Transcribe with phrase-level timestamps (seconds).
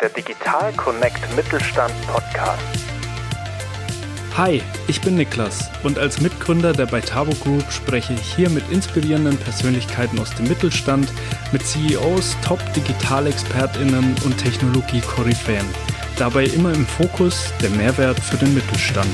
[0.00, 2.62] der Digital Connect Mittelstand Podcast.
[4.36, 9.36] Hi, ich bin Niklas und als Mitgründer der Beitabo Group spreche ich hier mit inspirierenden
[9.36, 11.12] Persönlichkeiten aus dem Mittelstand,
[11.52, 15.66] mit CEOs, Top-Digitalexpertinnen und Technologie-Koryphäen.
[16.18, 19.10] Dabei immer im Fokus der Mehrwert für den Mittelstand.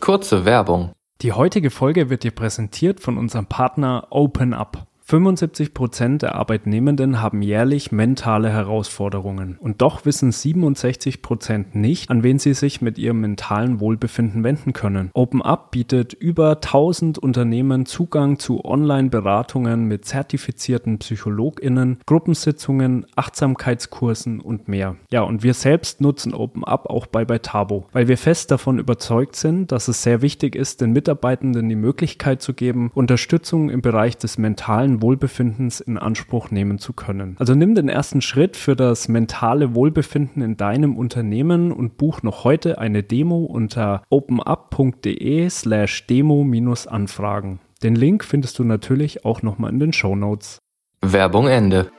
[0.00, 0.95] Kurze Werbung.
[1.22, 4.86] Die heutige Folge wird dir präsentiert von unserem Partner OpenUp.
[5.08, 9.56] 75 Prozent der Arbeitnehmenden haben jährlich mentale Herausforderungen.
[9.60, 14.72] Und doch wissen 67 Prozent nicht, an wen sie sich mit ihrem mentalen Wohlbefinden wenden
[14.72, 15.12] können.
[15.14, 24.96] OpenUp bietet über 1000 Unternehmen Zugang zu Online-Beratungen mit zertifizierten PsychologInnen, Gruppensitzungen, Achtsamkeitskursen und mehr.
[25.12, 29.70] Ja, und wir selbst nutzen OpenUp auch bei Beitabo, weil wir fest davon überzeugt sind,
[29.70, 34.36] dass es sehr wichtig ist, den Mitarbeitenden die Möglichkeit zu geben, Unterstützung im Bereich des
[34.36, 37.36] mentalen Wohlbefindens in Anspruch nehmen zu können.
[37.38, 42.44] Also nimm den ersten Schritt für das mentale Wohlbefinden in deinem Unternehmen und buch noch
[42.44, 47.60] heute eine Demo unter openup.de slash demo-anfragen.
[47.82, 50.58] Den Link findest du natürlich auch nochmal in den Show Notes.
[51.02, 51.90] Werbung Ende.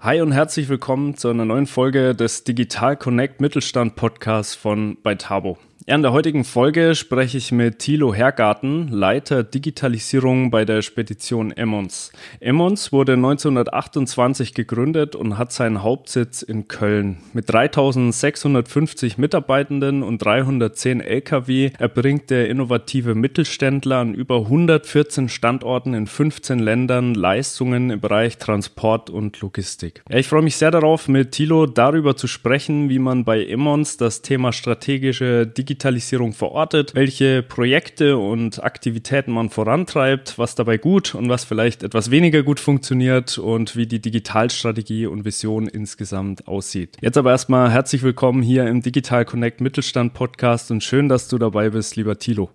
[0.00, 5.58] Hi und herzlich willkommen zu einer neuen Folge des Digital Connect Mittelstand Podcasts von Beitabo.
[5.88, 11.52] Ja, in der heutigen Folge spreche ich mit Thilo Hergarten, Leiter Digitalisierung bei der Spedition
[11.52, 12.10] Emmons.
[12.40, 17.18] Emmons wurde 1928 gegründet und hat seinen Hauptsitz in Köln.
[17.34, 26.08] Mit 3650 Mitarbeitenden und 310 Lkw erbringt der innovative Mittelständler an über 114 Standorten in
[26.08, 30.02] 15 Ländern Leistungen im Bereich Transport und Logistik.
[30.10, 33.98] Ja, ich freue mich sehr darauf, mit Thilo darüber zu sprechen, wie man bei Emmons
[33.98, 41.14] das Thema strategische Digitalisierung Digitalisierung verortet, welche Projekte und Aktivitäten man vorantreibt, was dabei gut
[41.14, 46.96] und was vielleicht etwas weniger gut funktioniert und wie die Digitalstrategie und Vision insgesamt aussieht.
[47.02, 51.36] Jetzt aber erstmal herzlich willkommen hier im Digital Connect Mittelstand Podcast und schön, dass du
[51.36, 52.48] dabei bist, lieber Thilo.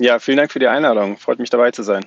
[0.00, 1.16] Ja, vielen Dank für die Einladung.
[1.16, 2.04] Freut mich dabei zu sein.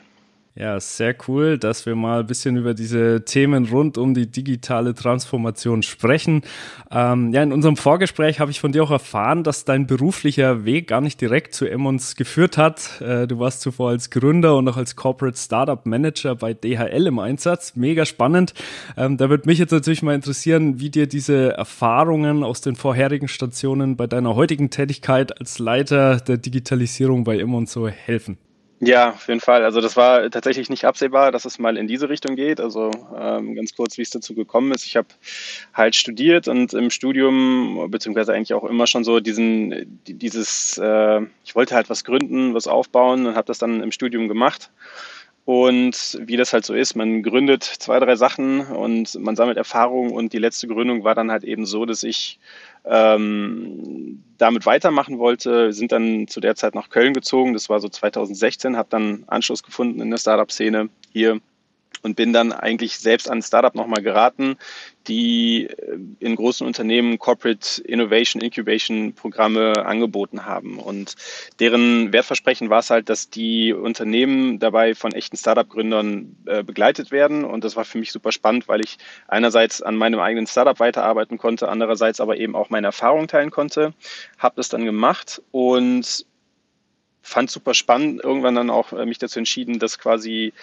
[0.59, 4.95] Ja, sehr cool, dass wir mal ein bisschen über diese Themen rund um die digitale
[4.95, 6.41] Transformation sprechen.
[6.89, 10.87] Ähm, ja, in unserem Vorgespräch habe ich von dir auch erfahren, dass dein beruflicher Weg
[10.87, 12.99] gar nicht direkt zu Emmons geführt hat.
[13.01, 17.19] Äh, du warst zuvor als Gründer und auch als Corporate Startup Manager bei DHL im
[17.19, 17.75] Einsatz.
[17.75, 18.55] Mega spannend.
[18.97, 23.27] Ähm, da würde mich jetzt natürlich mal interessieren, wie dir diese Erfahrungen aus den vorherigen
[23.27, 28.39] Stationen bei deiner heutigen Tätigkeit als Leiter der Digitalisierung bei Emmons so helfen.
[28.79, 29.63] Ja, auf jeden Fall.
[29.63, 32.59] Also das war tatsächlich nicht absehbar, dass es mal in diese Richtung geht.
[32.59, 34.85] Also ähm, ganz kurz, wie es dazu gekommen ist.
[34.85, 35.07] Ich habe
[35.73, 41.55] halt studiert und im Studium, beziehungsweise eigentlich auch immer schon so diesen, dieses, äh, ich
[41.55, 44.69] wollte halt was gründen, was aufbauen und habe das dann im Studium gemacht.
[45.45, 50.11] Und wie das halt so ist, man gründet zwei, drei Sachen und man sammelt Erfahrung
[50.11, 52.37] und die letzte Gründung war dann halt eben so, dass ich
[52.89, 57.53] ähm, damit weitermachen wollte, sind dann zu der Zeit nach Köln gezogen.
[57.53, 61.39] Das war so 2016, habe dann Anschluss gefunden in der Startup-Szene hier
[62.01, 64.57] und bin dann eigentlich selbst an Startup nochmal geraten,
[65.07, 70.79] die äh, in großen Unternehmen Corporate Innovation Incubation Programme angeboten haben.
[70.79, 71.15] Und
[71.59, 77.43] deren Wertversprechen war es halt, dass die Unternehmen dabei von echten Startup-Gründern äh, begleitet werden.
[77.43, 78.97] Und das war für mich super spannend, weil ich
[79.27, 83.93] einerseits an meinem eigenen Startup weiterarbeiten konnte, andererseits aber eben auch meine Erfahrungen teilen konnte.
[84.37, 86.25] Habe das dann gemacht und
[87.27, 90.53] fand super spannend, irgendwann dann auch äh, mich dazu entschieden, das quasi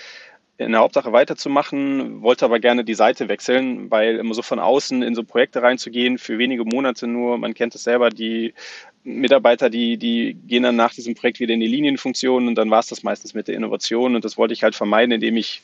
[0.56, 5.02] in der Hauptsache weiterzumachen, wollte aber gerne die Seite wechseln, weil immer so von außen
[5.02, 8.54] in so Projekte reinzugehen, für wenige Monate nur, man kennt es selber, die
[9.02, 12.80] Mitarbeiter, die, die gehen dann nach diesem Projekt wieder in die Linienfunktion und dann war
[12.80, 15.62] es das meistens mit der Innovation und das wollte ich halt vermeiden, indem ich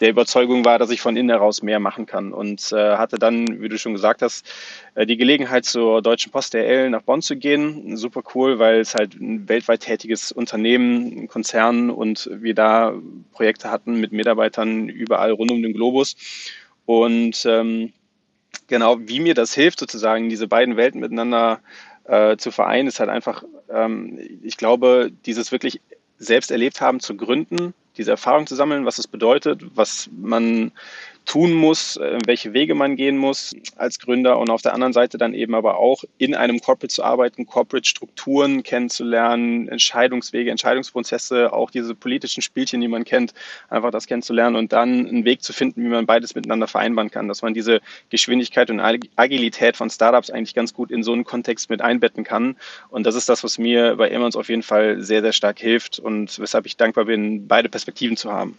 [0.00, 2.32] der Überzeugung war, dass ich von innen heraus mehr machen kann.
[2.32, 4.44] Und äh, hatte dann, wie du schon gesagt hast,
[4.94, 7.96] äh, die Gelegenheit zur Deutschen Post DL nach Bonn zu gehen.
[7.96, 12.94] Super cool, weil es halt ein weltweit tätiges Unternehmen, ein Konzern und wir da
[13.34, 16.16] Projekte hatten mit Mitarbeitern überall rund um den Globus.
[16.86, 17.92] Und ähm,
[18.66, 21.60] genau, wie mir das hilft, sozusagen diese beiden Welten miteinander
[22.04, 25.80] äh, zu vereinen, ist halt einfach, ähm, ich glaube, dieses wirklich
[26.18, 30.72] selbst erlebt haben zu gründen, diese Erfahrung zu sammeln, was es bedeutet, was man
[31.24, 35.18] tun muss, äh, welche Wege man gehen muss als Gründer und auf der anderen Seite
[35.18, 41.94] dann eben aber auch in einem Corporate zu arbeiten, Corporate-Strukturen kennenzulernen, Entscheidungswege, Entscheidungsprozesse, auch diese
[41.94, 43.32] politischen Spielchen, die man kennt,
[43.68, 47.28] einfach das kennenzulernen und dann einen Weg zu finden, wie man beides miteinander vereinbaren kann,
[47.28, 47.80] dass man diese
[48.10, 52.56] Geschwindigkeit und Agilität von Startups eigentlich ganz gut in so einen Kontext mit einbetten kann.
[52.90, 55.98] Und das ist das, was mir bei Emmons auf jeden Fall sehr, sehr stark hilft
[55.98, 58.58] und weshalb ich dankbar bin, beide Perspektiven zu haben.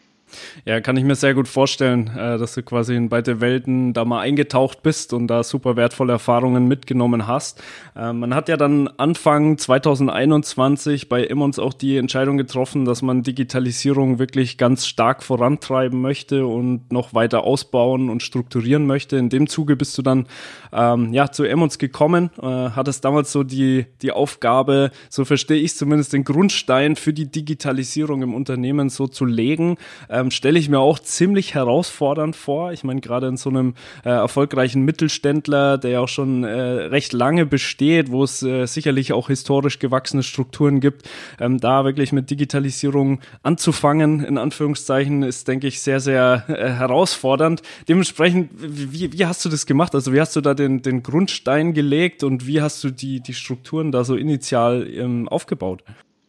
[0.65, 4.05] Ja, kann ich mir sehr gut vorstellen, äh, dass du quasi in beide Welten da
[4.05, 7.61] mal eingetaucht bist und da super wertvolle Erfahrungen mitgenommen hast.
[7.95, 13.23] Äh, man hat ja dann Anfang 2021 bei Immons auch die Entscheidung getroffen, dass man
[13.23, 19.17] Digitalisierung wirklich ganz stark vorantreiben möchte und noch weiter ausbauen und strukturieren möchte.
[19.17, 20.27] In dem Zuge bist du dann
[20.73, 25.75] ähm, ja zu Immons gekommen, äh, hattest damals so die, die Aufgabe, so verstehe ich
[25.75, 29.77] zumindest, den Grundstein für die Digitalisierung im Unternehmen so zu legen
[30.09, 32.71] ähm, stelle ich mir auch ziemlich herausfordernd vor.
[32.71, 37.13] Ich meine, gerade in so einem äh, erfolgreichen Mittelständler, der ja auch schon äh, recht
[37.13, 42.29] lange besteht, wo es äh, sicherlich auch historisch gewachsene Strukturen gibt, ähm, da wirklich mit
[42.29, 47.61] Digitalisierung anzufangen, in Anführungszeichen, ist, denke ich, sehr, sehr äh, herausfordernd.
[47.87, 49.95] Dementsprechend, wie, wie hast du das gemacht?
[49.95, 53.33] Also wie hast du da den, den Grundstein gelegt und wie hast du die, die
[53.33, 55.83] Strukturen da so initial ähm, aufgebaut?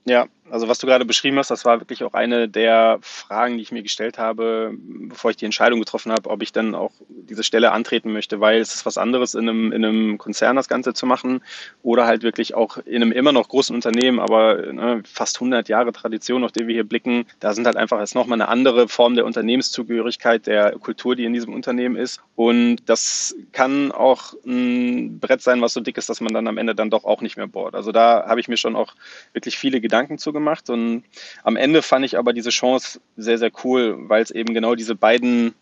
[0.04, 3.62] Ja, also was du gerade beschrieben hast, das war wirklich auch eine der Fragen, die
[3.62, 7.42] ich mir gestellt habe, bevor ich die Entscheidung getroffen habe, ob ich dann auch diese
[7.42, 10.94] Stelle antreten möchte, weil es ist was anderes, in einem, in einem Konzern das Ganze
[10.94, 11.42] zu machen
[11.82, 15.92] oder halt wirklich auch in einem immer noch großen Unternehmen, aber ne, fast 100 Jahre
[15.92, 19.14] Tradition, auf die wir hier blicken, da sind halt einfach jetzt nochmal eine andere Form
[19.14, 25.42] der Unternehmenszugehörigkeit, der Kultur, die in diesem Unternehmen ist und das kann auch ein Brett
[25.42, 27.46] sein, was so dick ist, dass man dann am Ende dann doch auch nicht mehr
[27.46, 27.74] bohrt.
[27.74, 28.94] Also da habe ich mir schon auch
[29.32, 30.70] wirklich viele Gedanken zu gemacht.
[30.70, 31.02] Und
[31.42, 34.94] am Ende fand ich aber diese Chance sehr, sehr cool, weil es eben genau diese
[34.94, 35.54] beiden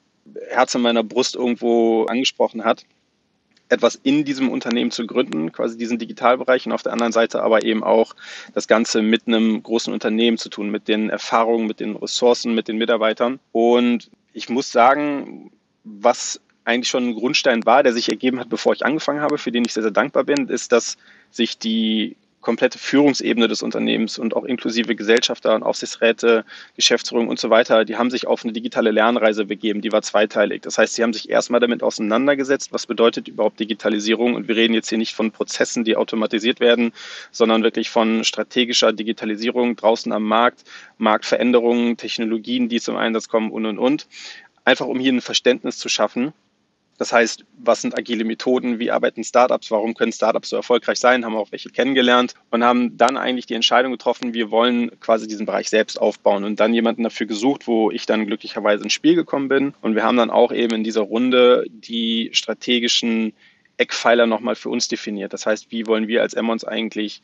[0.51, 2.85] Herzen meiner Brust irgendwo angesprochen hat
[3.69, 7.65] etwas in diesem Unternehmen zu gründen, quasi diesen Digitalbereich und auf der anderen Seite aber
[7.65, 8.15] eben auch
[8.53, 12.69] das Ganze mit einem großen Unternehmen zu tun, mit den Erfahrungen, mit den Ressourcen, mit
[12.69, 13.41] den Mitarbeitern.
[13.53, 15.51] Und ich muss sagen,
[15.85, 19.53] was eigentlich schon ein Grundstein war, der sich ergeben hat, bevor ich angefangen habe, für
[19.53, 20.97] den ich sehr, sehr dankbar bin, ist, dass
[21.31, 26.45] sich die komplette Führungsebene des Unternehmens und auch inklusive Gesellschafter und Aufsichtsräte,
[26.77, 30.63] Geschäftsführung und so weiter, die haben sich auf eine digitale Lernreise begeben, die war zweiteilig.
[30.63, 34.35] Das heißt, sie haben sich erstmal damit auseinandergesetzt, was bedeutet überhaupt Digitalisierung.
[34.35, 36.93] Und wir reden jetzt hier nicht von Prozessen, die automatisiert werden,
[37.33, 40.65] sondern wirklich von strategischer Digitalisierung draußen am Markt,
[40.99, 44.07] Marktveränderungen, Technologien, die zum Einsatz kommen und, und, und.
[44.67, 46.33] Einfach um hier ein Verständnis zu schaffen
[46.99, 48.79] das heißt, was sind agile Methoden?
[48.79, 49.71] Wie arbeiten Startups?
[49.71, 51.25] Warum können Startups so erfolgreich sein?
[51.25, 55.47] Haben auch welche kennengelernt und haben dann eigentlich die Entscheidung getroffen, wir wollen quasi diesen
[55.47, 59.49] Bereich selbst aufbauen und dann jemanden dafür gesucht, wo ich dann glücklicherweise ins Spiel gekommen
[59.49, 59.75] bin.
[59.81, 63.33] Und wir haben dann auch eben in dieser Runde die strategischen
[63.77, 65.33] Eckpfeiler nochmal für uns definiert.
[65.33, 67.23] Das heißt, wie wollen wir als Emmons eigentlich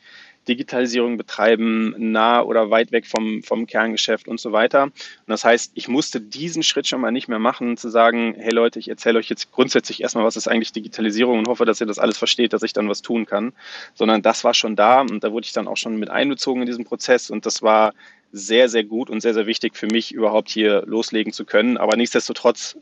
[0.48, 4.84] Digitalisierung betreiben, nah oder weit weg vom, vom Kerngeschäft und so weiter.
[4.84, 4.92] Und
[5.26, 8.78] das heißt, ich musste diesen Schritt schon mal nicht mehr machen, zu sagen, hey Leute,
[8.78, 11.98] ich erzähle euch jetzt grundsätzlich erstmal, was ist eigentlich Digitalisierung und hoffe, dass ihr das
[11.98, 13.52] alles versteht, dass ich dann was tun kann,
[13.94, 16.66] sondern das war schon da und da wurde ich dann auch schon mit einbezogen in
[16.66, 17.92] diesen Prozess und das war
[18.32, 21.76] sehr, sehr gut und sehr, sehr wichtig für mich, überhaupt hier loslegen zu können.
[21.76, 22.76] Aber nichtsdestotrotz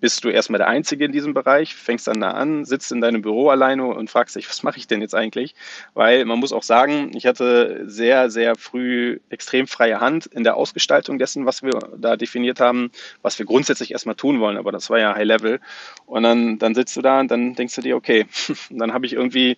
[0.00, 3.22] bist du erstmal der Einzige in diesem Bereich, fängst dann da an, sitzt in deinem
[3.22, 5.54] Büro alleine und fragst dich, was mache ich denn jetzt eigentlich?
[5.94, 10.56] Weil man muss auch sagen, ich hatte sehr, sehr früh extrem freie Hand in der
[10.56, 12.90] Ausgestaltung dessen, was wir da definiert haben,
[13.22, 15.60] was wir grundsätzlich erstmal tun wollen, aber das war ja High Level.
[16.06, 18.26] Und dann, dann sitzt du da und dann denkst du dir, okay,
[18.70, 19.56] dann habe ich irgendwie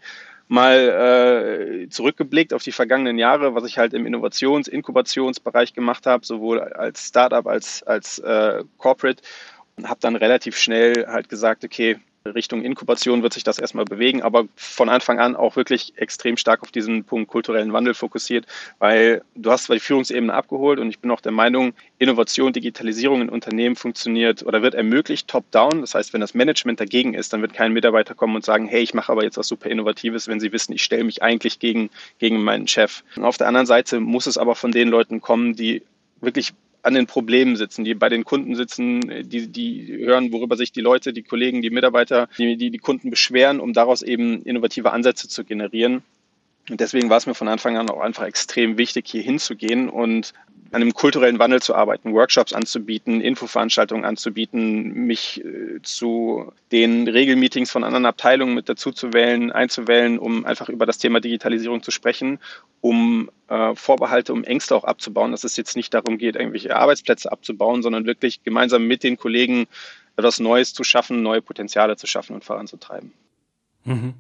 [0.51, 6.27] mal äh, zurückgeblickt auf die vergangenen Jahre, was ich halt im Innovations-, Inkubationsbereich gemacht habe,
[6.27, 9.23] sowohl als Startup als als äh, Corporate
[9.89, 14.45] habe dann relativ schnell halt gesagt, okay, Richtung Inkubation wird sich das erstmal bewegen, aber
[14.55, 18.47] von Anfang an auch wirklich extrem stark auf diesen Punkt kulturellen Wandel fokussiert,
[18.79, 23.23] weil du hast zwar die Führungsebene abgeholt und ich bin auch der Meinung, Innovation, Digitalisierung
[23.23, 25.81] in Unternehmen funktioniert oder wird ermöglicht top-down.
[25.81, 28.83] Das heißt, wenn das Management dagegen ist, dann wird kein Mitarbeiter kommen und sagen, hey,
[28.83, 31.89] ich mache aber jetzt was super Innovatives, wenn sie wissen, ich stelle mich eigentlich gegen,
[32.19, 33.03] gegen meinen Chef.
[33.17, 35.83] Und auf der anderen Seite muss es aber von den Leuten kommen, die
[36.21, 40.73] wirklich an den Problemen sitzen, die bei den Kunden sitzen, die, die hören, worüber sich
[40.73, 44.93] die Leute, die Kollegen, die Mitarbeiter, die, die, die Kunden beschweren, um daraus eben innovative
[44.93, 46.03] Ansätze zu generieren.
[46.71, 50.33] Und deswegen war es mir von Anfang an auch einfach extrem wichtig, hier hinzugehen und
[50.73, 57.73] an einem kulturellen Wandel zu arbeiten, Workshops anzubieten, Infoveranstaltungen anzubieten, mich äh, zu den Regelmeetings
[57.73, 61.91] von anderen Abteilungen mit dazu zu wählen, einzuwählen, um einfach über das Thema Digitalisierung zu
[61.91, 62.39] sprechen,
[62.81, 67.33] um äh, Vorbehalte, um Ängste auch abzubauen, dass es jetzt nicht darum geht, irgendwelche Arbeitsplätze
[67.33, 69.67] abzubauen, sondern wirklich gemeinsam mit den Kollegen
[70.17, 73.13] etwas Neues zu schaffen, neue Potenziale zu schaffen und voranzutreiben.
[73.85, 74.15] Mhm.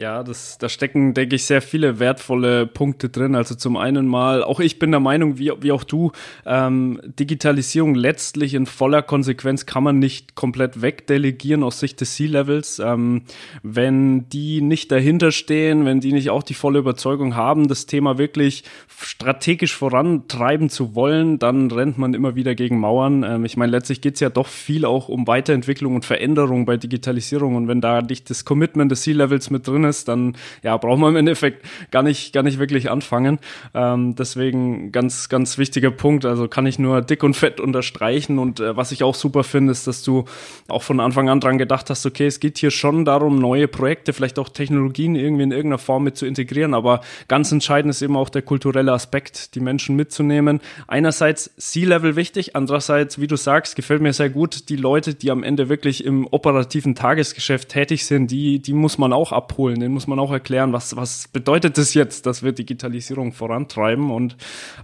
[0.00, 3.34] Ja, das, da stecken, denke ich, sehr viele wertvolle Punkte drin.
[3.34, 6.12] Also zum einen mal, auch ich bin der Meinung, wie, wie auch du,
[6.46, 12.78] ähm, Digitalisierung letztlich in voller Konsequenz kann man nicht komplett wegdelegieren aus Sicht des C-Levels.
[12.78, 13.22] Ähm,
[13.64, 18.18] wenn die nicht dahinter stehen, wenn die nicht auch die volle Überzeugung haben, das Thema
[18.18, 23.24] wirklich strategisch vorantreiben zu wollen, dann rennt man immer wieder gegen Mauern.
[23.24, 27.56] Ähm, ich meine, letztlich geht's ja doch viel auch um Weiterentwicklung und Veränderung bei Digitalisierung.
[27.56, 31.10] Und wenn da nicht das Commitment des C-Levels mit drin ist, dann ja, braucht man
[31.10, 33.38] im Endeffekt gar nicht, gar nicht wirklich anfangen.
[33.74, 36.24] Ähm, deswegen ganz, ganz wichtiger Punkt.
[36.24, 38.38] Also kann ich nur dick und fett unterstreichen.
[38.38, 40.24] Und äh, was ich auch super finde, ist, dass du
[40.68, 44.12] auch von Anfang an dran gedacht hast, okay, es geht hier schon darum, neue Projekte,
[44.12, 46.74] vielleicht auch Technologien irgendwie in irgendeiner Form mit zu integrieren.
[46.74, 50.60] Aber ganz entscheidend ist eben auch der kulturelle Aspekt, die Menschen mitzunehmen.
[50.86, 55.42] Einerseits C-Level wichtig, andererseits, wie du sagst, gefällt mir sehr gut, die Leute, die am
[55.42, 60.06] Ende wirklich im operativen Tagesgeschäft tätig sind, die, die muss man auch abholen den muss
[60.06, 64.10] man auch erklären, was, was bedeutet das jetzt, dass wir Digitalisierung vorantreiben.
[64.10, 64.36] Und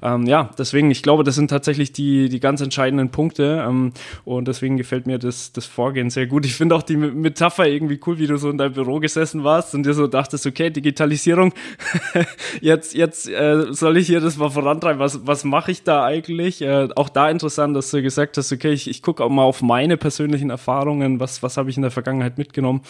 [0.02, 3.64] ähm, ja, deswegen, ich glaube, das sind tatsächlich die, die ganz entscheidenden Punkte.
[3.66, 3.92] Ähm,
[4.24, 6.46] und deswegen gefällt mir das, das Vorgehen sehr gut.
[6.46, 9.74] Ich finde auch die Metapher irgendwie cool, wie du so in deinem Büro gesessen warst
[9.74, 11.52] und dir so dachtest, okay, Digitalisierung,
[12.60, 14.98] jetzt, jetzt äh, soll ich hier das mal vorantreiben.
[15.00, 16.62] Was, was mache ich da eigentlich?
[16.62, 19.62] Äh, auch da interessant, dass du gesagt hast, okay, ich, ich gucke auch mal auf
[19.62, 22.82] meine persönlichen Erfahrungen, was, was habe ich in der Vergangenheit mitgenommen.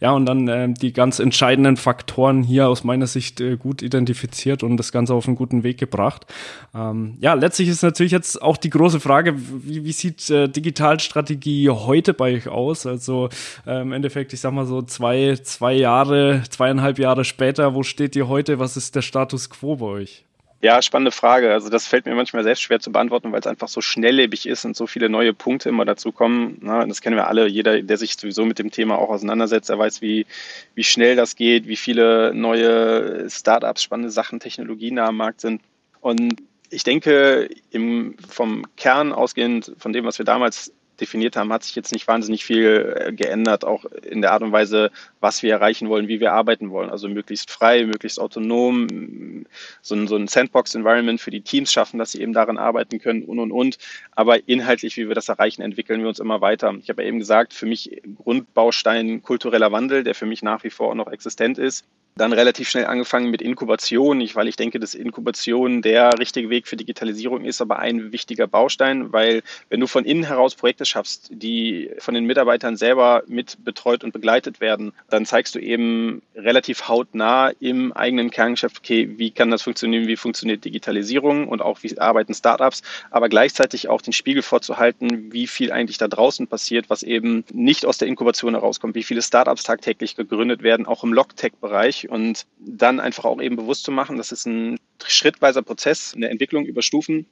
[0.00, 3.80] Ja, und dann äh, die ganz entscheidenden entscheidenden Faktoren hier aus meiner Sicht äh, gut
[3.80, 6.26] identifiziert und das Ganze auf einen guten Weg gebracht.
[6.74, 11.70] Ähm, ja, letztlich ist natürlich jetzt auch die große Frage, wie, wie sieht äh, Digitalstrategie
[11.70, 12.86] heute bei euch aus?
[12.86, 13.28] Also
[13.68, 18.16] äh, im Endeffekt, ich sag mal so zwei, zwei Jahre, zweieinhalb Jahre später, wo steht
[18.16, 18.58] ihr heute?
[18.58, 20.24] Was ist der Status quo bei euch?
[20.60, 21.52] Ja, spannende Frage.
[21.52, 24.64] Also das fällt mir manchmal selbst schwer zu beantworten, weil es einfach so schnelllebig ist
[24.64, 26.58] und so viele neue Punkte immer dazu kommen.
[26.60, 27.46] Na, das kennen wir alle.
[27.46, 30.26] Jeder, der sich sowieso mit dem Thema auch auseinandersetzt, der weiß, wie,
[30.74, 35.62] wie schnell das geht, wie viele neue Startups, spannende Sachen, Technologien am Markt sind.
[36.00, 36.34] Und
[36.70, 41.74] ich denke, im, vom Kern ausgehend von dem, was wir damals definiert haben, hat sich
[41.74, 44.90] jetzt nicht wahnsinnig viel äh, geändert, auch in der Art und Weise,
[45.20, 46.90] was wir erreichen wollen, wie wir arbeiten wollen.
[46.90, 49.46] Also möglichst frei, möglichst autonom,
[49.82, 53.24] so ein, so ein Sandbox-Environment für die Teams schaffen, dass sie eben daran arbeiten können
[53.24, 53.78] und, und, und.
[54.12, 56.74] Aber inhaltlich, wie wir das erreichen, entwickeln wir uns immer weiter.
[56.80, 60.70] Ich habe ja eben gesagt, für mich Grundbaustein kultureller Wandel, der für mich nach wie
[60.70, 61.84] vor auch noch existent ist
[62.18, 66.66] dann relativ schnell angefangen mit Inkubation, nicht, weil ich denke, dass Inkubation der richtige Weg
[66.66, 71.28] für Digitalisierung ist, aber ein wichtiger Baustein, weil wenn du von innen heraus Projekte schaffst,
[71.30, 76.88] die von den Mitarbeitern selber mit betreut und begleitet werden, dann zeigst du eben relativ
[76.88, 81.98] hautnah im eigenen Kerngeschäft, okay, wie kann das funktionieren, wie funktioniert Digitalisierung und auch wie
[81.98, 87.02] arbeiten Startups, aber gleichzeitig auch den Spiegel vorzuhalten, wie viel eigentlich da draußen passiert, was
[87.02, 92.07] eben nicht aus der Inkubation herauskommt, wie viele Startups tagtäglich gegründet werden, auch im Logtech-Bereich
[92.08, 96.64] und dann einfach auch eben bewusst zu machen, das ist ein schrittweiser Prozess, eine Entwicklung
[96.64, 97.26] über Stufen.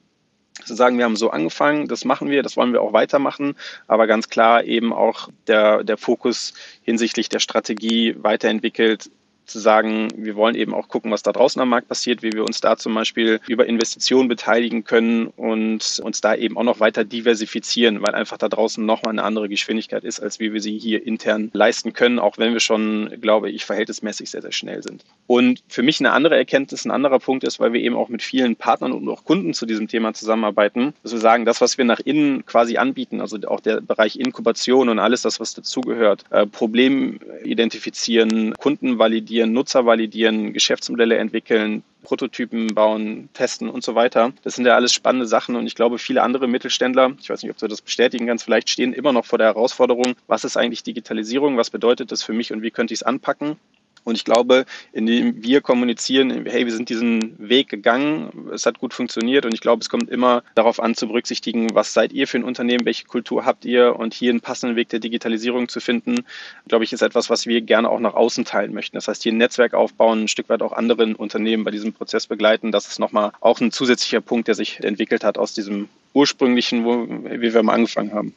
[0.65, 3.55] Zu sagen, wir haben so angefangen, das machen wir, das wollen wir auch weitermachen,
[3.85, 9.11] aber ganz klar eben auch der, der Fokus hinsichtlich der Strategie weiterentwickelt,
[9.47, 12.43] zu sagen, wir wollen eben auch gucken, was da draußen am Markt passiert, wie wir
[12.43, 17.03] uns da zum Beispiel über Investitionen beteiligen können und uns da eben auch noch weiter
[17.03, 21.05] diversifizieren, weil einfach da draußen nochmal eine andere Geschwindigkeit ist, als wie wir sie hier
[21.05, 25.03] intern leisten können, auch wenn wir schon, glaube ich, verhältnismäßig sehr, sehr schnell sind.
[25.27, 28.21] Und für mich eine andere Erkenntnis, ein anderer Punkt ist, weil wir eben auch mit
[28.21, 31.85] vielen Partnern und auch Kunden zu diesem Thema zusammenarbeiten, dass wir sagen, das, was wir
[31.85, 36.45] nach innen quasi anbieten, also auch der Bereich Inkubation und alles das, was dazugehört, äh,
[36.45, 44.33] Problem identifizieren, Kunden validieren, validieren, Nutzer validieren, Geschäftsmodelle entwickeln, Prototypen bauen, testen und so weiter.
[44.43, 47.51] Das sind ja alles spannende Sachen und ich glaube, viele andere Mittelständler, ich weiß nicht,
[47.51, 50.81] ob du das bestätigen kannst, vielleicht stehen immer noch vor der Herausforderung, was ist eigentlich
[50.81, 53.57] Digitalisierung, was bedeutet das für mich und wie könnte ich es anpacken?
[54.07, 58.93] Und ich glaube, indem wir kommunizieren, hey, wir sind diesen Weg gegangen, es hat gut
[58.93, 62.37] funktioniert und ich glaube, es kommt immer darauf an zu berücksichtigen, was seid ihr für
[62.37, 66.23] ein Unternehmen, welche Kultur habt ihr und hier einen passenden Weg der Digitalisierung zu finden,
[66.69, 68.95] glaube ich, ist etwas, was wir gerne auch nach außen teilen möchten.
[68.95, 72.27] Das heißt, hier ein Netzwerk aufbauen, ein Stück weit auch anderen Unternehmen bei diesem Prozess
[72.27, 72.71] begleiten.
[72.71, 77.09] Das ist nochmal auch ein zusätzlicher Punkt, der sich entwickelt hat aus diesem ursprünglichen, wo,
[77.09, 78.33] wie wir mal angefangen haben.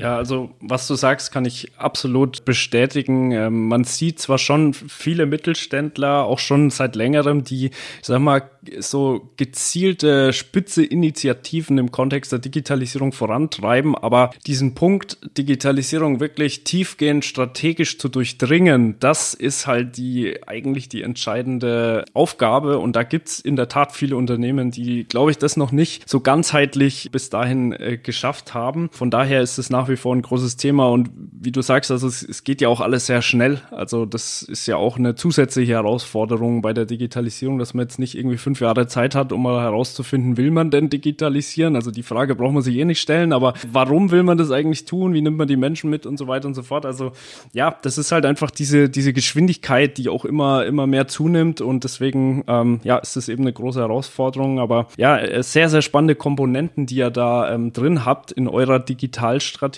[0.00, 3.32] Ja, also was du sagst, kann ich absolut bestätigen.
[3.32, 9.30] Ähm, man sieht zwar schon viele Mittelständler, auch schon seit längerem, die, sag mal, so
[9.36, 17.98] gezielte spitze Initiativen im Kontext der Digitalisierung vorantreiben, aber diesen Punkt, Digitalisierung wirklich tiefgehend strategisch
[17.98, 22.78] zu durchdringen, das ist halt die eigentlich die entscheidende Aufgabe.
[22.78, 26.20] Und da gibt's in der Tat viele Unternehmen, die, glaube ich, das noch nicht so
[26.20, 28.88] ganzheitlich bis dahin äh, geschafft haben.
[28.92, 32.06] Von daher ist es nach wie vor ein großes Thema und wie du sagst, also
[32.06, 33.60] es, es, geht ja auch alles sehr schnell.
[33.70, 38.16] Also das ist ja auch eine zusätzliche Herausforderung bei der Digitalisierung, dass man jetzt nicht
[38.16, 41.76] irgendwie fünf Jahre Zeit hat, um mal herauszufinden, will man denn digitalisieren?
[41.76, 44.84] Also die Frage braucht man sich eh nicht stellen, aber warum will man das eigentlich
[44.84, 45.14] tun?
[45.14, 46.86] Wie nimmt man die Menschen mit und so weiter und so fort?
[46.86, 47.12] Also
[47.52, 51.84] ja, das ist halt einfach diese, diese Geschwindigkeit, die auch immer, immer mehr zunimmt und
[51.84, 54.60] deswegen, ähm, ja, ist das eben eine große Herausforderung.
[54.60, 58.78] Aber ja, äh, sehr, sehr spannende Komponenten, die ihr da ähm, drin habt in eurer
[58.78, 59.69] Digitalstrategie.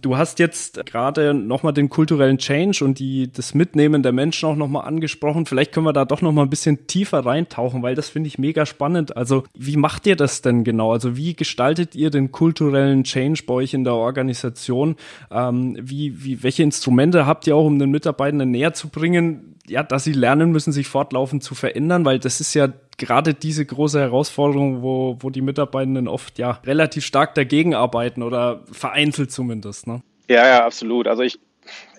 [0.00, 4.56] Du hast jetzt gerade nochmal den kulturellen Change und die, das Mitnehmen der Menschen auch
[4.56, 5.46] nochmal angesprochen.
[5.46, 8.66] Vielleicht können wir da doch nochmal ein bisschen tiefer reintauchen, weil das finde ich mega
[8.66, 9.16] spannend.
[9.16, 10.92] Also, wie macht ihr das denn genau?
[10.92, 14.96] Also, wie gestaltet ihr den kulturellen Change bei euch in der Organisation?
[15.30, 19.52] Ähm, wie, wie, welche Instrumente habt ihr auch, um den Mitarbeitenden näher zu bringen?
[19.68, 23.64] Ja, dass sie lernen müssen, sich fortlaufend zu verändern, weil das ist ja gerade diese
[23.64, 29.86] große Herausforderung, wo, wo die Mitarbeitenden oft ja relativ stark dagegen arbeiten oder vereinzelt zumindest.
[29.86, 30.02] Ne?
[30.28, 31.06] Ja, ja, absolut.
[31.06, 31.38] Also ich,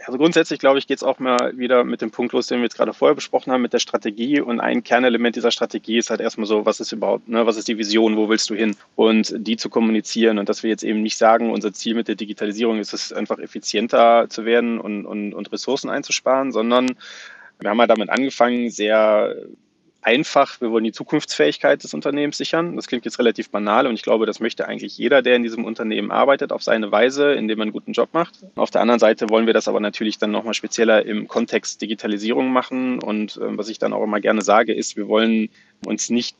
[0.05, 2.63] also grundsätzlich glaube ich, geht es auch mal wieder mit dem Punkt los, den wir
[2.63, 4.41] jetzt gerade vorher besprochen haben, mit der Strategie.
[4.41, 7.67] Und ein Kernelement dieser Strategie ist halt erstmal so, was ist überhaupt, ne, was ist
[7.67, 8.75] die Vision, wo willst du hin?
[8.96, 12.15] Und die zu kommunizieren und dass wir jetzt eben nicht sagen, unser Ziel mit der
[12.15, 16.96] Digitalisierung ist es einfach effizienter zu werden und, und, und Ressourcen einzusparen, sondern
[17.63, 19.36] wir haben ja damit angefangen, sehr
[20.03, 22.75] einfach, wir wollen die Zukunftsfähigkeit des Unternehmens sichern.
[22.75, 25.65] Das klingt jetzt relativ banal und ich glaube, das möchte eigentlich jeder, der in diesem
[25.65, 28.46] Unternehmen arbeitet, auf seine Weise, indem man einen guten Job macht.
[28.55, 32.51] Auf der anderen Seite wollen wir das aber natürlich dann nochmal spezieller im Kontext Digitalisierung
[32.51, 35.50] machen und äh, was ich dann auch immer gerne sage, ist, wir wollen
[35.86, 36.36] uns nicht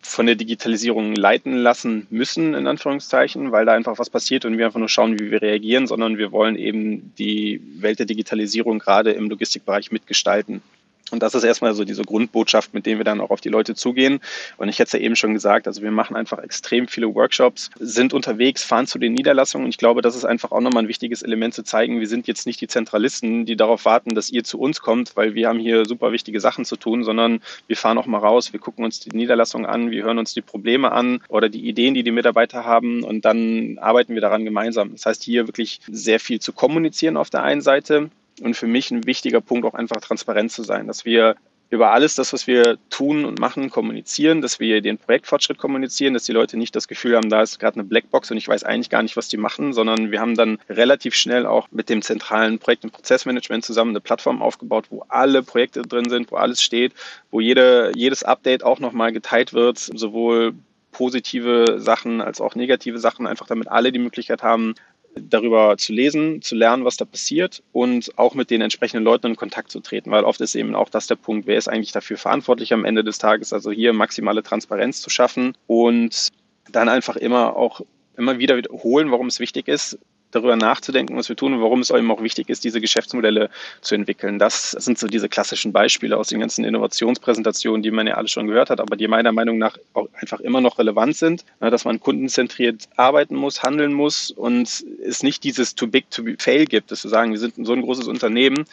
[0.00, 4.66] von der Digitalisierung leiten lassen müssen, in Anführungszeichen, weil da einfach was passiert und wir
[4.66, 9.12] einfach nur schauen, wie wir reagieren, sondern wir wollen eben die Welt der Digitalisierung gerade
[9.12, 10.62] im Logistikbereich mitgestalten.
[11.10, 13.74] Und das ist erstmal so diese Grundbotschaft, mit der wir dann auch auf die Leute
[13.74, 14.20] zugehen.
[14.56, 17.70] Und ich hätte es ja eben schon gesagt, also wir machen einfach extrem viele Workshops,
[17.78, 19.64] sind unterwegs, fahren zu den Niederlassungen.
[19.66, 22.00] Und ich glaube, das ist einfach auch nochmal ein wichtiges Element zu zeigen.
[22.00, 25.34] Wir sind jetzt nicht die Zentralisten, die darauf warten, dass ihr zu uns kommt, weil
[25.34, 28.60] wir haben hier super wichtige Sachen zu tun, sondern wir fahren auch mal raus, wir
[28.60, 32.02] gucken uns die Niederlassungen an, wir hören uns die Probleme an oder die Ideen, die
[32.02, 34.92] die Mitarbeiter haben und dann arbeiten wir daran gemeinsam.
[34.92, 38.10] Das heißt, hier wirklich sehr viel zu kommunizieren auf der einen Seite,
[38.40, 41.36] und für mich ein wichtiger Punkt auch einfach transparent zu sein, dass wir
[41.70, 46.24] über alles das, was wir tun und machen, kommunizieren, dass wir den Projektfortschritt kommunizieren, dass
[46.24, 48.88] die Leute nicht das Gefühl haben, da ist gerade eine Blackbox und ich weiß eigentlich
[48.88, 52.58] gar nicht, was die machen, sondern wir haben dann relativ schnell auch mit dem zentralen
[52.58, 56.94] Projekt- und Prozessmanagement zusammen eine Plattform aufgebaut, wo alle Projekte drin sind, wo alles steht,
[57.30, 60.54] wo jede, jedes Update auch nochmal geteilt wird, sowohl
[60.90, 64.74] positive Sachen als auch negative Sachen, einfach damit alle die Möglichkeit haben,
[65.14, 69.36] darüber zu lesen, zu lernen, was da passiert und auch mit den entsprechenden Leuten in
[69.36, 72.16] Kontakt zu treten, weil oft ist eben auch das der Punkt, wer ist eigentlich dafür
[72.16, 76.28] verantwortlich am Ende des Tages, also hier maximale Transparenz zu schaffen und
[76.70, 77.80] dann einfach immer auch
[78.16, 79.98] immer wieder wiederholen, warum es wichtig ist,
[80.30, 83.94] darüber nachzudenken, was wir tun und warum es eben auch wichtig ist, diese Geschäftsmodelle zu
[83.94, 84.38] entwickeln.
[84.38, 88.46] Das sind so diese klassischen Beispiele aus den ganzen Innovationspräsentationen, die man ja alle schon
[88.46, 92.00] gehört hat, aber die meiner Meinung nach auch einfach immer noch relevant sind, dass man
[92.00, 97.04] kundenzentriert arbeiten muss, handeln muss und es nicht dieses too big to fail gibt, dass
[97.04, 98.64] wir sagen, wir sind so ein großes Unternehmen,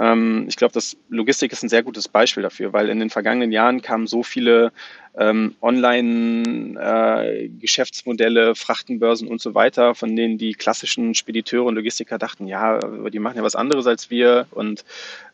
[0.00, 3.82] ich glaube, das Logistik ist ein sehr gutes Beispiel dafür, weil in den vergangenen Jahren
[3.82, 4.70] kamen so viele
[5.18, 12.46] ähm, Online-Geschäftsmodelle, äh, Frachtenbörsen und so weiter, von denen die klassischen Spediteure und Logistiker dachten,
[12.46, 14.84] ja, die machen ja was anderes als wir und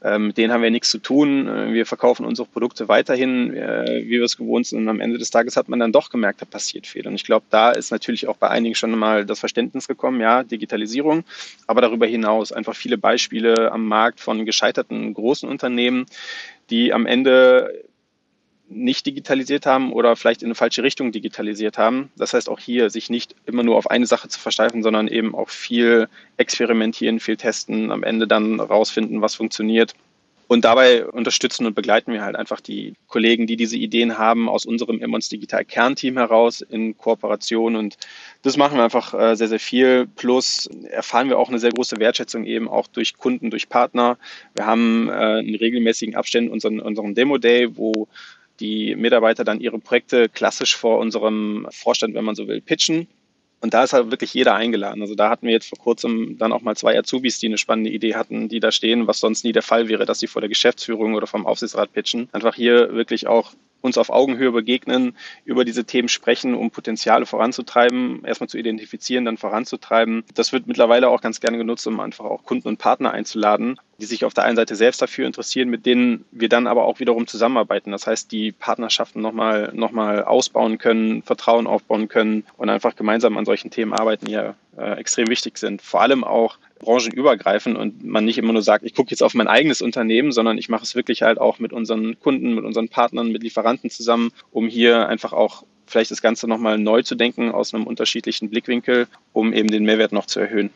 [0.03, 1.47] ähm, mit denen haben wir nichts zu tun.
[1.73, 4.81] Wir verkaufen unsere Produkte weiterhin, äh, wie wir es gewohnt sind.
[4.81, 7.07] Und am Ende des Tages hat man dann doch gemerkt, da passiert viel.
[7.07, 10.43] Und ich glaube, da ist natürlich auch bei einigen schon mal das Verständnis gekommen, ja,
[10.43, 11.25] Digitalisierung,
[11.67, 16.07] aber darüber hinaus einfach viele Beispiele am Markt von gescheiterten großen Unternehmen,
[16.71, 17.85] die am Ende
[18.69, 22.11] nicht digitalisiert haben oder vielleicht in eine falsche Richtung digitalisiert haben.
[22.17, 25.35] Das heißt auch hier sich nicht immer nur auf eine Sache zu versteifen, sondern eben
[25.35, 29.95] auch viel experimentieren, viel testen, am Ende dann rausfinden, was funktioniert
[30.55, 34.65] und dabei unterstützen und begleiten wir halt einfach die Kollegen, die diese Ideen haben, aus
[34.65, 37.75] unserem Emmons Digital Kernteam heraus in Kooperation.
[37.75, 37.97] Und
[38.43, 40.07] das machen wir einfach äh, sehr, sehr viel.
[40.15, 44.17] Plus erfahren wir auch eine sehr große Wertschätzung eben auch durch Kunden, durch Partner.
[44.55, 48.07] Wir haben äh, in regelmäßigen Abständen unseren, unseren Demo Day, wo
[48.61, 53.09] die Mitarbeiter dann ihre Projekte klassisch vor unserem Vorstand, wenn man so will, pitchen
[53.65, 55.01] und da ist halt wirklich jeder eingeladen.
[55.01, 57.89] Also da hatten wir jetzt vor kurzem dann auch mal zwei Azubis, die eine spannende
[57.89, 60.51] Idee hatten, die da stehen, was sonst nie der Fall wäre, dass sie vor der
[60.51, 62.29] Geschäftsführung oder vom Aufsichtsrat pitchen.
[62.33, 68.23] Einfach hier wirklich auch uns auf Augenhöhe begegnen, über diese Themen sprechen, um Potenziale voranzutreiben,
[68.27, 70.25] erstmal zu identifizieren, dann voranzutreiben.
[70.35, 74.07] Das wird mittlerweile auch ganz gerne genutzt, um einfach auch Kunden und Partner einzuladen die
[74.07, 77.27] sich auf der einen Seite selbst dafür interessieren, mit denen wir dann aber auch wiederum
[77.27, 77.91] zusammenarbeiten.
[77.93, 83.37] Das heißt, die Partnerschaften nochmal noch mal ausbauen können, Vertrauen aufbauen können und einfach gemeinsam
[83.37, 85.83] an solchen Themen arbeiten, die ja äh, extrem wichtig sind.
[85.83, 89.49] Vor allem auch branchenübergreifend und man nicht immer nur sagt, ich gucke jetzt auf mein
[89.49, 93.31] eigenes Unternehmen, sondern ich mache es wirklich halt auch mit unseren Kunden, mit unseren Partnern,
[93.31, 97.75] mit Lieferanten zusammen, um hier einfach auch vielleicht das Ganze nochmal neu zu denken aus
[97.75, 100.71] einem unterschiedlichen Blickwinkel, um eben den Mehrwert noch zu erhöhen.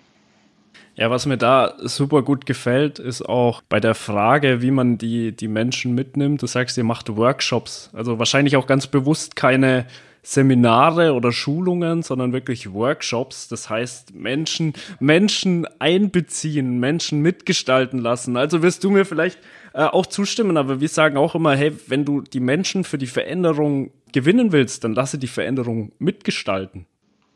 [0.99, 5.31] Ja, was mir da super gut gefällt, ist auch bei der Frage, wie man die,
[5.31, 6.43] die Menschen mitnimmt.
[6.43, 7.91] Du sagst, ihr macht Workshops.
[7.93, 9.87] Also wahrscheinlich auch ganz bewusst keine
[10.25, 13.47] Seminare oder Schulungen, sondern wirklich Workshops.
[13.47, 18.37] Das heißt, Menschen, Menschen einbeziehen, Menschen mitgestalten lassen.
[18.37, 19.39] Also wirst du mir vielleicht
[19.75, 23.07] äh, auch zustimmen, aber wir sagen auch immer, hey, wenn du die Menschen für die
[23.07, 26.87] Veränderung gewinnen willst, dann lasse die Veränderung mitgestalten.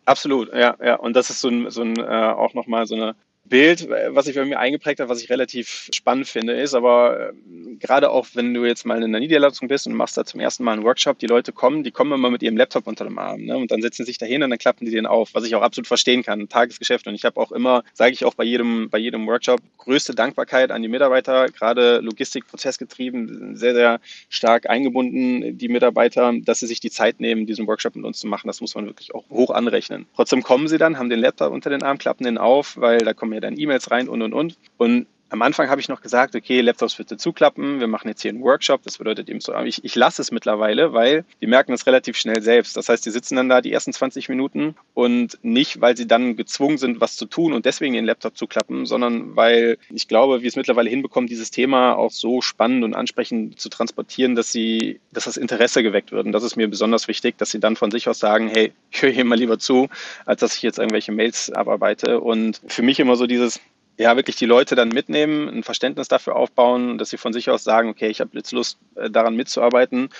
[0.04, 0.96] Absolut, ja, ja.
[0.96, 4.36] Und das ist so ein, so ein äh, auch nochmal so eine Bild, was sich
[4.36, 8.54] bei mir eingeprägt hat, was ich relativ spannend finde, ist aber äh, gerade auch, wenn
[8.54, 11.18] du jetzt mal in einer Niederlassung bist und machst da zum ersten Mal einen Workshop,
[11.18, 13.56] die Leute kommen, die kommen immer mit ihrem Laptop unter dem Arm ne?
[13.56, 15.88] und dann setzen sich dahin und dann klappen die den auf, was ich auch absolut
[15.88, 19.26] verstehen kann, Tagesgeschäft und ich habe auch immer, sage ich auch bei jedem, bei jedem
[19.26, 26.32] Workshop, größte Dankbarkeit an die Mitarbeiter, gerade Logistik, Prozessgetrieben, sehr, sehr stark eingebunden, die Mitarbeiter,
[26.44, 28.86] dass sie sich die Zeit nehmen, diesen Workshop mit uns zu machen, das muss man
[28.86, 30.06] wirklich auch hoch anrechnen.
[30.14, 33.12] Trotzdem kommen sie dann, haben den Laptop unter den Arm, klappen den auf, weil da
[33.12, 34.58] kommen ja dann E-Mails rein und und und.
[34.76, 38.30] Und am Anfang habe ich noch gesagt, okay, Laptops bitte zuklappen, wir machen jetzt hier
[38.30, 38.82] einen Workshop.
[38.82, 42.42] Das bedeutet eben so, ich, ich lasse es mittlerweile, weil die merken es relativ schnell
[42.42, 42.76] selbst.
[42.76, 46.36] Das heißt, die sitzen dann da die ersten 20 Minuten und nicht, weil sie dann
[46.36, 50.48] gezwungen sind, was zu tun und deswegen den Laptop zuklappen, sondern weil ich glaube, wir
[50.48, 55.24] es mittlerweile hinbekommen, dieses Thema auch so spannend und ansprechend zu transportieren, dass sie, dass
[55.24, 56.26] das Interesse geweckt wird.
[56.26, 59.00] Und das ist mir besonders wichtig, dass sie dann von sich aus sagen, hey, ich
[59.00, 59.88] höre hier mal lieber zu,
[60.26, 62.20] als dass ich jetzt irgendwelche Mails abarbeite.
[62.20, 63.60] Und für mich immer so dieses,
[64.02, 67.64] ja, wirklich die Leute dann mitnehmen, ein Verständnis dafür aufbauen, dass sie von sich aus
[67.64, 70.10] sagen, okay, ich habe jetzt Lust, äh, daran mitzuarbeiten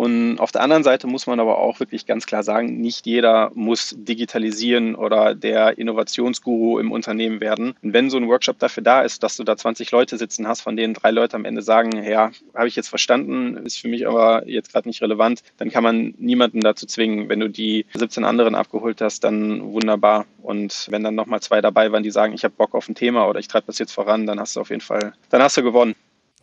[0.00, 3.50] und auf der anderen Seite muss man aber auch wirklich ganz klar sagen, nicht jeder
[3.54, 7.74] muss digitalisieren oder der Innovationsguru im Unternehmen werden.
[7.82, 10.62] Und wenn so ein Workshop dafür da ist, dass du da 20 Leute sitzen hast,
[10.62, 14.08] von denen drei Leute am Ende sagen, ja, habe ich jetzt verstanden, ist für mich
[14.08, 17.28] aber jetzt gerade nicht relevant, dann kann man niemanden dazu zwingen.
[17.28, 20.24] Wenn du die 17 anderen abgeholt hast, dann wunderbar.
[20.40, 23.28] Und wenn dann nochmal zwei dabei waren, die sagen, ich habe Bock auf ein Thema
[23.28, 25.62] oder ich treibe das jetzt voran, dann hast du auf jeden Fall, dann hast du
[25.62, 25.94] gewonnen.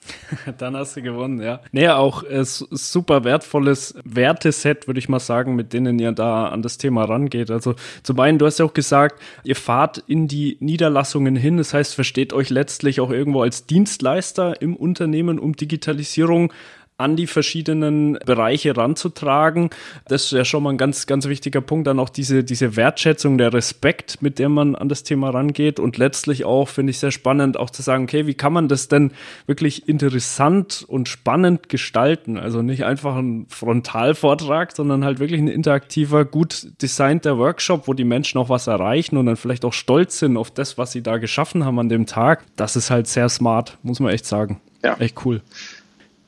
[0.57, 1.61] Dann hast du gewonnen, ja.
[1.71, 6.61] Nee, auch äh, super wertvolles Werteset, würde ich mal sagen, mit denen ihr da an
[6.61, 7.51] das Thema rangeht.
[7.51, 11.57] Also zum einen, du hast ja auch gesagt, ihr fahrt in die Niederlassungen hin.
[11.57, 16.53] Das heißt, versteht euch letztlich auch irgendwo als Dienstleister im Unternehmen, um Digitalisierung
[16.97, 19.69] an die verschiedenen Bereiche ranzutragen.
[20.07, 21.85] Das ist ja schon mal ein ganz, ganz wichtiger Punkt.
[21.85, 25.79] Dann auch diese, diese Wertschätzung, der Respekt, mit dem man an das Thema rangeht.
[25.79, 28.87] Und letztlich auch, finde ich sehr spannend, auch zu sagen, okay, wie kann man das
[28.87, 29.11] denn
[29.45, 32.39] wirklich interessant und spannend gestalten?
[32.39, 38.05] Also nicht einfach ein Frontalvortrag, sondern halt wirklich ein interaktiver, gut designter Workshop, wo die
[38.05, 41.17] Menschen auch was erreichen und dann vielleicht auch stolz sind auf das, was sie da
[41.17, 42.43] geschaffen haben an dem Tag.
[42.55, 44.59] Das ist halt sehr smart, muss man echt sagen.
[44.83, 44.95] Ja.
[44.97, 45.41] Echt cool.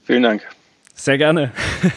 [0.04, 0.44] Vielen Dank.
[1.00, 1.54] Sehr gerne.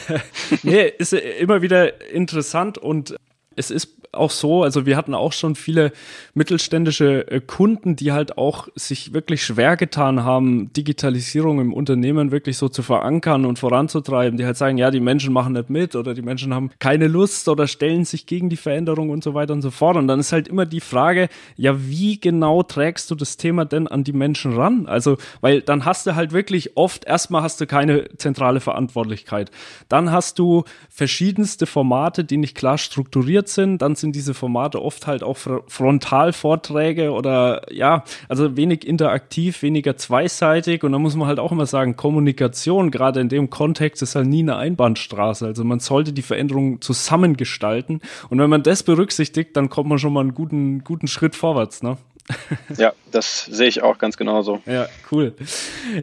[0.62, 3.16] nee, ist immer wieder interessant und
[3.56, 5.90] es ist auch so, also wir hatten auch schon viele
[6.34, 12.58] mittelständische äh, Kunden, die halt auch sich wirklich schwer getan haben, Digitalisierung im Unternehmen wirklich
[12.58, 16.12] so zu verankern und voranzutreiben, die halt sagen, ja, die Menschen machen nicht mit oder
[16.12, 19.62] die Menschen haben keine Lust oder stellen sich gegen die Veränderung und so weiter und
[19.62, 19.96] so fort.
[19.96, 23.88] Und dann ist halt immer die Frage, ja, wie genau trägst du das Thema denn
[23.88, 24.86] an die Menschen ran?
[24.86, 29.50] Also, weil dann hast du halt wirklich oft, erstmal hast du keine zentrale Verantwortlichkeit.
[29.88, 33.82] Dann hast du verschiedenste Formate, die nicht klar strukturiert sind.
[33.82, 40.84] Dann sind diese Formate oft halt auch Frontalvorträge oder ja, also wenig interaktiv, weniger zweiseitig
[40.84, 44.26] und da muss man halt auch immer sagen, Kommunikation gerade in dem Kontext ist halt
[44.26, 45.46] nie eine Einbahnstraße.
[45.46, 48.00] Also man sollte die Veränderung zusammengestalten
[48.30, 51.82] und wenn man das berücksichtigt, dann kommt man schon mal einen guten, guten Schritt vorwärts,
[51.82, 51.96] ne?
[52.78, 54.60] Ja, das sehe ich auch ganz genauso.
[54.66, 55.34] Ja, cool.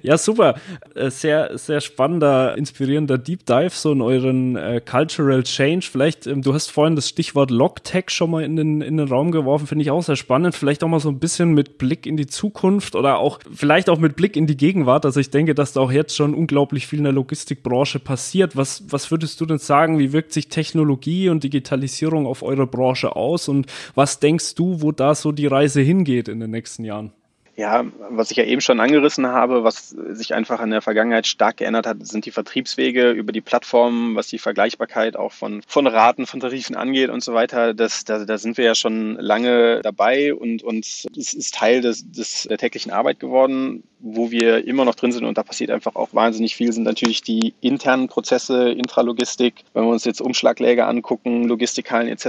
[0.04, 0.56] Ja, super.
[0.94, 5.88] Äh, sehr, sehr spannender, inspirierender Deep Dive so in euren äh, Cultural Change.
[5.92, 9.32] Vielleicht, ähm, du hast vorhin das Stichwort Logtech schon mal in den, in den Raum
[9.32, 10.56] geworfen, finde ich auch sehr spannend.
[10.56, 14.00] Vielleicht auch mal so ein bisschen mit Blick in die Zukunft oder auch vielleicht auch
[14.00, 15.06] mit Blick in die Gegenwart.
[15.06, 18.56] Also ich denke, dass da auch jetzt schon unglaublich viel in der Logistikbranche passiert.
[18.56, 19.98] Was, was würdest du denn sagen?
[19.98, 23.48] Wie wirkt sich Technologie und Digitalisierung auf eure Branche aus?
[23.48, 23.66] Und
[23.96, 27.14] was denkst du, wo da so die Reise hingeht in den nächsten Jahren?
[27.60, 31.58] Ja, was ich ja eben schon angerissen habe, was sich einfach in der Vergangenheit stark
[31.58, 36.26] geändert hat, sind die Vertriebswege über die Plattformen, was die Vergleichbarkeit auch von, von Raten,
[36.26, 37.74] von Tarifen angeht und so weiter.
[37.74, 42.10] Das, da, da sind wir ja schon lange dabei und, und es ist Teil des,
[42.10, 43.84] des, der täglichen Arbeit geworden.
[44.02, 47.22] Wo wir immer noch drin sind und da passiert einfach auch wahnsinnig viel, sind natürlich
[47.22, 49.66] die internen Prozesse, Intralogistik.
[49.74, 52.28] Wenn wir uns jetzt Umschlagläger angucken, Logistikhallen etc.,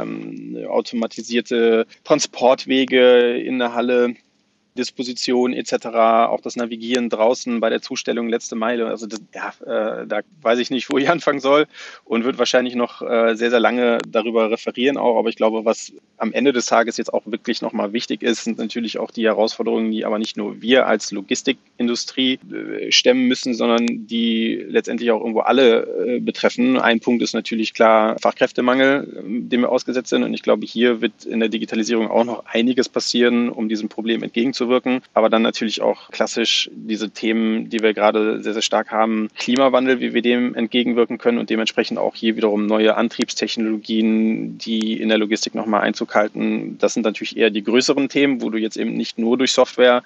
[0.00, 4.14] ähm, automatisierte Transportwege in der Halle,
[4.76, 8.88] Disposition etc., auch das Navigieren draußen bei der Zustellung letzte Meile.
[8.88, 11.66] Also das, ja, äh, da weiß ich nicht, wo ich anfangen soll
[12.04, 15.16] und wird wahrscheinlich noch äh, sehr, sehr lange darüber referieren auch.
[15.16, 18.58] Aber ich glaube, was am Ende des Tages jetzt auch wirklich nochmal wichtig ist, sind
[18.58, 23.86] natürlich auch die Herausforderungen, die aber nicht nur wir als Logistikindustrie äh, stemmen müssen, sondern
[23.86, 26.78] die letztendlich auch irgendwo alle äh, betreffen.
[26.78, 30.24] Ein Punkt ist natürlich klar Fachkräftemangel, dem wir ausgesetzt sind.
[30.24, 34.22] Und ich glaube, hier wird in der Digitalisierung auch noch einiges passieren, um diesem Problem
[34.22, 35.00] entgegenzuwirken einzuwirken.
[35.12, 40.00] Aber dann natürlich auch klassisch diese Themen, die wir gerade sehr, sehr stark haben, Klimawandel,
[40.00, 45.18] wie wir dem entgegenwirken können und dementsprechend auch hier wiederum neue Antriebstechnologien, die in der
[45.18, 46.78] Logistik nochmal Einzug halten.
[46.78, 50.02] Das sind natürlich eher die größeren Themen, wo du jetzt eben nicht nur durch Software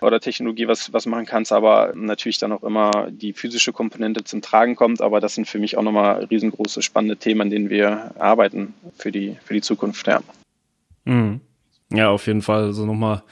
[0.00, 4.42] oder Technologie was, was machen kannst, aber natürlich dann auch immer die physische Komponente zum
[4.42, 5.00] Tragen kommt.
[5.00, 9.10] Aber das sind für mich auch nochmal riesengroße, spannende Themen, an denen wir arbeiten für
[9.10, 10.06] die, für die Zukunft.
[10.06, 10.20] Ja.
[11.04, 11.40] Mhm.
[11.92, 12.64] Ja, auf jeden Fall.
[12.64, 13.22] Also nochmal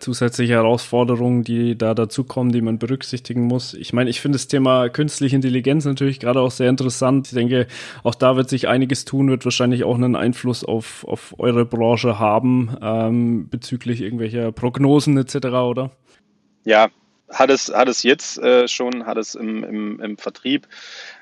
[0.00, 3.74] zusätzliche Herausforderungen, die da dazukommen, die man berücksichtigen muss.
[3.74, 7.28] Ich meine, ich finde das Thema künstliche Intelligenz natürlich gerade auch sehr interessant.
[7.28, 7.66] Ich denke,
[8.02, 12.18] auch da wird sich einiges tun, wird wahrscheinlich auch einen Einfluss auf, auf eure Branche
[12.18, 15.90] haben, ähm, bezüglich irgendwelcher Prognosen etc., oder?
[16.64, 16.88] Ja,
[17.32, 20.66] hat es, hat es jetzt äh, schon, hat es im, im, im Vertrieb,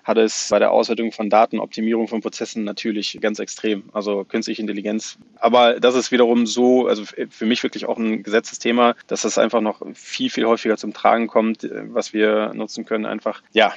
[0.04, 3.84] hat es bei der Auswertung von Daten, Optimierung von Prozessen natürlich ganz extrem.
[3.92, 5.18] Also künstliche Intelligenz.
[5.36, 9.60] Aber das ist wiederum so, also für mich wirklich auch ein Gesetzesthema, dass das einfach
[9.60, 13.06] noch viel, viel häufiger zum Tragen kommt, äh, was wir nutzen können.
[13.06, 13.74] Einfach, ja,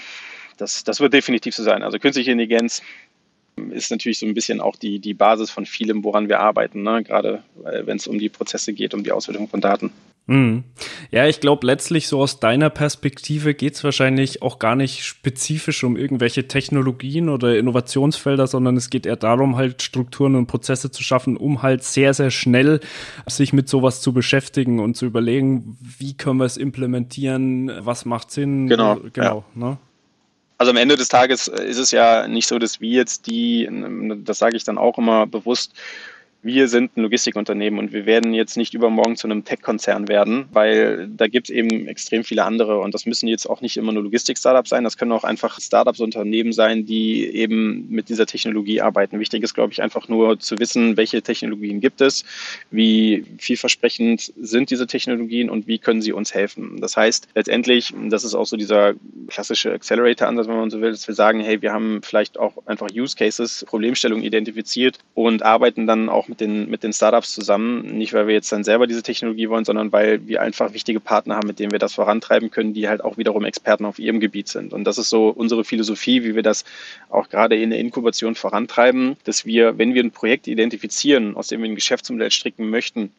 [0.58, 1.84] das, das wird definitiv so sein.
[1.84, 2.82] Also künstliche Intelligenz
[3.72, 7.04] ist natürlich so ein bisschen auch die, die Basis von vielem, woran wir arbeiten, ne?
[7.04, 9.92] gerade äh, wenn es um die Prozesse geht, um die Auswertung von Daten.
[10.28, 10.64] Mhm.
[11.10, 15.84] Ja, ich glaube, letztlich so aus deiner Perspektive geht es wahrscheinlich auch gar nicht spezifisch
[15.84, 21.04] um irgendwelche Technologien oder Innovationsfelder, sondern es geht eher darum, halt Strukturen und Prozesse zu
[21.04, 22.80] schaffen, um halt sehr, sehr schnell
[23.28, 28.32] sich mit sowas zu beschäftigen und zu überlegen, wie können wir es implementieren, was macht
[28.32, 28.68] Sinn.
[28.68, 29.00] Genau.
[29.14, 29.44] Genau.
[29.56, 29.60] Ja.
[29.60, 29.78] Ne?
[30.62, 33.68] Also am Ende des Tages ist es ja nicht so, dass wir jetzt die,
[34.24, 35.74] das sage ich dann auch immer bewusst,
[36.44, 41.08] wir sind ein Logistikunternehmen und wir werden jetzt nicht übermorgen zu einem Tech-Konzern werden, weil
[41.08, 44.04] da gibt es eben extrem viele andere und das müssen jetzt auch nicht immer nur
[44.04, 49.20] Logistik-Startups sein, das können auch einfach Startups, Unternehmen sein, die eben mit dieser Technologie arbeiten.
[49.20, 52.26] Wichtig ist, glaube ich, einfach nur zu wissen, welche Technologien gibt es,
[52.72, 56.82] wie vielversprechend sind diese Technologien und wie können sie uns helfen.
[56.82, 58.94] Das heißt, letztendlich, das ist auch so dieser
[59.28, 62.88] klassische Accelerator-Ansatz, wenn man so will, dass wir sagen, hey, wir haben vielleicht auch einfach
[62.92, 67.98] Use Cases, Problemstellungen identifiziert und arbeiten dann auch mit den, mit den Startups zusammen.
[67.98, 71.36] Nicht, weil wir jetzt dann selber diese Technologie wollen, sondern weil wir einfach wichtige Partner
[71.36, 74.48] haben, mit denen wir das vorantreiben können, die halt auch wiederum Experten auf ihrem Gebiet
[74.48, 74.72] sind.
[74.72, 76.64] Und das ist so unsere Philosophie, wie wir das
[77.10, 81.62] auch gerade in der Inkubation vorantreiben, dass wir, wenn wir ein Projekt identifizieren, aus dem
[81.62, 83.12] wir ein Geschäftsmodell stricken möchten,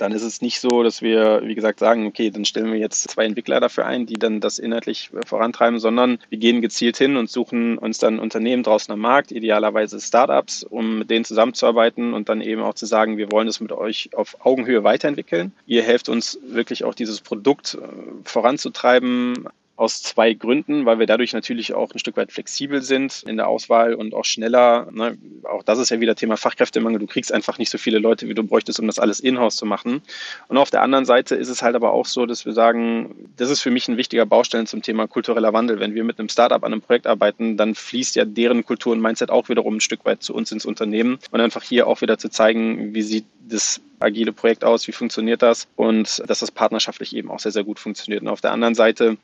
[0.00, 3.10] dann ist es nicht so, dass wir, wie gesagt, sagen, okay, dann stellen wir jetzt
[3.10, 7.30] zwei Entwickler dafür ein, die dann das inhaltlich vorantreiben, sondern wir gehen gezielt hin und
[7.30, 12.40] suchen uns dann Unternehmen draußen am Markt, idealerweise Startups, um mit denen zusammenzuarbeiten und dann
[12.40, 15.52] eben auch zu sagen, wir wollen das mit euch auf Augenhöhe weiterentwickeln.
[15.66, 17.86] Ihr helft uns wirklich auch dieses Produkt äh,
[18.24, 19.48] voranzutreiben,
[19.80, 23.48] aus zwei Gründen, weil wir dadurch natürlich auch ein Stück weit flexibel sind in der
[23.48, 24.88] Auswahl und auch schneller.
[24.92, 25.16] Ne?
[25.44, 27.00] Auch das ist ja wieder Thema Fachkräftemangel.
[27.00, 29.64] Du kriegst einfach nicht so viele Leute, wie du bräuchtest, um das alles in-house zu
[29.64, 30.02] machen.
[30.48, 33.48] Und auf der anderen Seite ist es halt aber auch so, dass wir sagen, das
[33.48, 35.80] ist für mich ein wichtiger Baustein zum Thema kultureller Wandel.
[35.80, 39.00] Wenn wir mit einem Startup an einem Projekt arbeiten, dann fließt ja deren Kultur und
[39.00, 42.18] Mindset auch wiederum ein Stück weit zu uns ins Unternehmen und einfach hier auch wieder
[42.18, 47.16] zu zeigen, wie sieht das agile Projekt aus, wie funktioniert das und dass das partnerschaftlich
[47.16, 48.22] eben auch sehr, sehr gut funktioniert.
[48.22, 49.16] Und auf der anderen Seite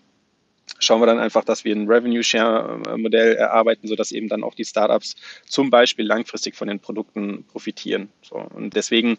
[0.79, 4.55] schauen wir dann einfach, dass wir ein Revenue Share Modell erarbeiten, sodass eben dann auch
[4.55, 8.09] die Startups zum Beispiel langfristig von den Produkten profitieren.
[8.23, 9.19] So, und deswegen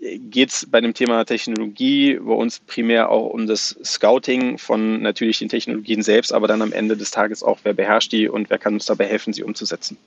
[0.00, 5.40] geht es bei dem Thema Technologie bei uns primär auch um das Scouting von natürlich
[5.40, 8.58] den Technologien selbst, aber dann am Ende des Tages auch, wer beherrscht die und wer
[8.58, 9.98] kann uns dabei helfen, sie umzusetzen.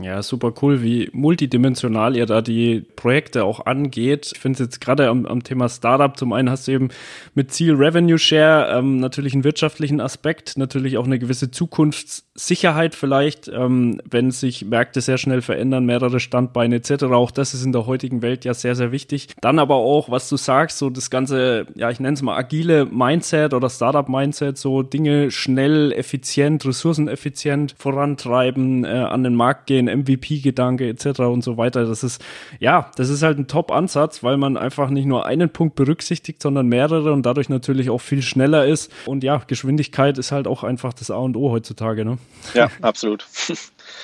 [0.00, 4.30] Ja, super cool, wie multidimensional ihr da die Projekte auch angeht.
[4.32, 6.88] Ich finde es jetzt gerade am, am, Thema Startup, zum einen hast du eben
[7.34, 12.94] mit Ziel Revenue Share ähm, natürlich einen wirtschaftlichen Aspekt, natürlich auch eine gewisse Zukunfts Sicherheit
[12.94, 17.04] vielleicht, ähm, wenn sich Märkte sehr schnell verändern, mehrere Standbeine etc.
[17.04, 19.28] Auch das ist in der heutigen Welt ja sehr, sehr wichtig.
[19.40, 22.86] Dann aber auch, was du sagst, so das ganze, ja, ich nenne es mal agile
[22.86, 30.88] Mindset oder Startup-Mindset, so Dinge schnell, effizient, ressourceneffizient vorantreiben, äh, an den Markt gehen, MVP-Gedanke
[30.88, 31.20] etc.
[31.20, 31.86] und so weiter.
[31.86, 32.24] Das ist,
[32.60, 36.68] ja, das ist halt ein Top-Ansatz, weil man einfach nicht nur einen Punkt berücksichtigt, sondern
[36.68, 38.92] mehrere und dadurch natürlich auch viel schneller ist.
[39.06, 42.18] Und ja, Geschwindigkeit ist halt auch einfach das A und O heutzutage, ne?
[42.54, 43.26] Ja, absolut.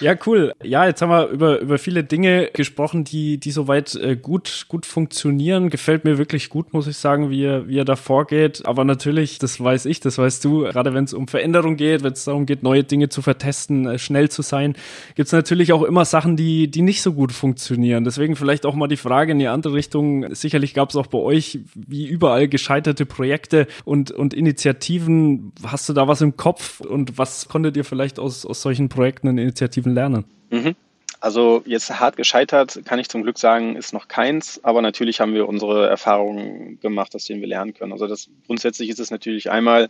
[0.00, 0.52] Ja, cool.
[0.62, 4.86] Ja, jetzt haben wir über, über viele Dinge gesprochen, die, die soweit äh, gut, gut
[4.86, 5.70] funktionieren.
[5.70, 8.66] Gefällt mir wirklich gut, muss ich sagen, wie er, wie er da vorgeht.
[8.66, 12.12] Aber natürlich, das weiß ich, das weißt du, gerade wenn es um Veränderung geht, wenn
[12.12, 14.74] es darum geht, neue Dinge zu vertesten, äh, schnell zu sein,
[15.14, 18.04] gibt es natürlich auch immer Sachen, die, die nicht so gut funktionieren.
[18.04, 20.34] Deswegen vielleicht auch mal die Frage in die andere Richtung.
[20.34, 25.52] Sicherlich gab es auch bei euch, wie überall, gescheiterte Projekte und, und Initiativen.
[25.64, 29.28] Hast du da was im Kopf und was konntet ihr vielleicht aus, aus solchen Projekten
[29.28, 30.24] und Initiativen positiven Lernen?
[30.50, 30.74] Mhm.
[31.20, 35.32] Also jetzt hart gescheitert, kann ich zum Glück sagen, ist noch keins, aber natürlich haben
[35.32, 37.92] wir unsere Erfahrungen gemacht, aus denen wir lernen können.
[37.92, 39.88] Also das grundsätzlich ist es natürlich einmal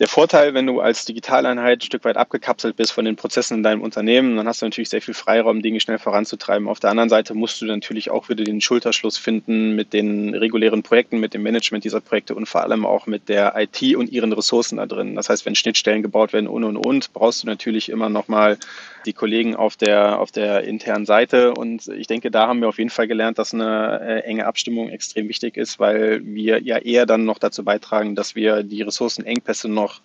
[0.00, 3.62] der Vorteil, wenn du als Digitaleinheit ein Stück weit abgekapselt bist von den Prozessen in
[3.62, 6.68] deinem Unternehmen, dann hast du natürlich sehr viel Freiraum, Dinge schnell voranzutreiben.
[6.68, 10.82] Auf der anderen Seite musst du natürlich auch wieder den Schulterschluss finden mit den regulären
[10.82, 14.32] Projekten, mit dem Management dieser Projekte und vor allem auch mit der IT und ihren
[14.32, 15.16] Ressourcen da drin.
[15.16, 18.56] Das heißt, wenn Schnittstellen gebaut werden und und und, brauchst du natürlich immer nochmal
[19.06, 21.54] die Kollegen auf der, auf der internen Seite.
[21.54, 24.88] Und ich denke, da haben wir auf jeden Fall gelernt, dass eine äh, enge Abstimmung
[24.90, 29.68] extrem wichtig ist, weil wir ja eher dann noch dazu beitragen, dass wir die Ressourcenengpässe
[29.68, 30.00] noch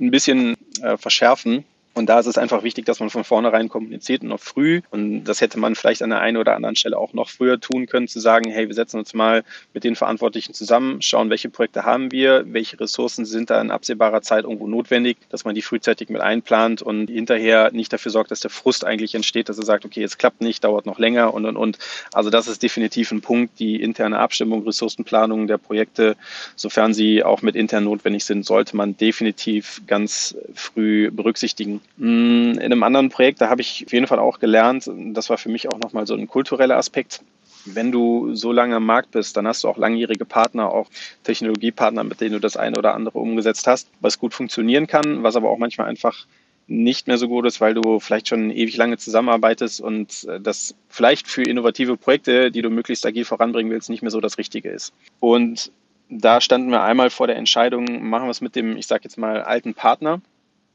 [0.00, 1.64] ein bisschen äh, verschärfen
[1.96, 4.82] und da ist es einfach wichtig, dass man von vornherein kommuniziert und noch früh.
[4.90, 7.86] Und das hätte man vielleicht an der einen oder anderen Stelle auch noch früher tun
[7.86, 11.84] können, zu sagen, hey, wir setzen uns mal mit den Verantwortlichen zusammen, schauen, welche Projekte
[11.84, 16.10] haben wir, welche Ressourcen sind da in absehbarer Zeit irgendwo notwendig, dass man die frühzeitig
[16.10, 19.86] mit einplant und hinterher nicht dafür sorgt, dass der Frust eigentlich entsteht, dass er sagt,
[19.86, 21.78] okay, jetzt klappt nicht, dauert noch länger und, und, und.
[22.12, 26.18] Also das ist definitiv ein Punkt, die interne Abstimmung, Ressourcenplanung der Projekte,
[26.56, 31.80] sofern sie auch mit intern notwendig sind, sollte man definitiv ganz früh berücksichtigen.
[31.96, 35.38] Mm, in einem anderen Projekt, da habe ich auf jeden Fall auch gelernt, das war
[35.38, 37.22] für mich auch nochmal so ein kultureller Aspekt.
[37.64, 40.88] Wenn du so lange am Markt bist, dann hast du auch langjährige Partner, auch
[41.24, 45.34] Technologiepartner, mit denen du das eine oder andere umgesetzt hast, was gut funktionieren kann, was
[45.34, 46.26] aber auch manchmal einfach
[46.68, 50.74] nicht mehr so gut ist, weil du vielleicht schon ewig lange zusammenarbeitest und äh, das
[50.88, 54.70] vielleicht für innovative Projekte, die du möglichst agil voranbringen willst, nicht mehr so das Richtige
[54.70, 54.92] ist.
[55.20, 55.70] Und
[56.08, 59.18] da standen wir einmal vor der Entscheidung, machen wir es mit dem, ich sage jetzt
[59.18, 60.20] mal, alten Partner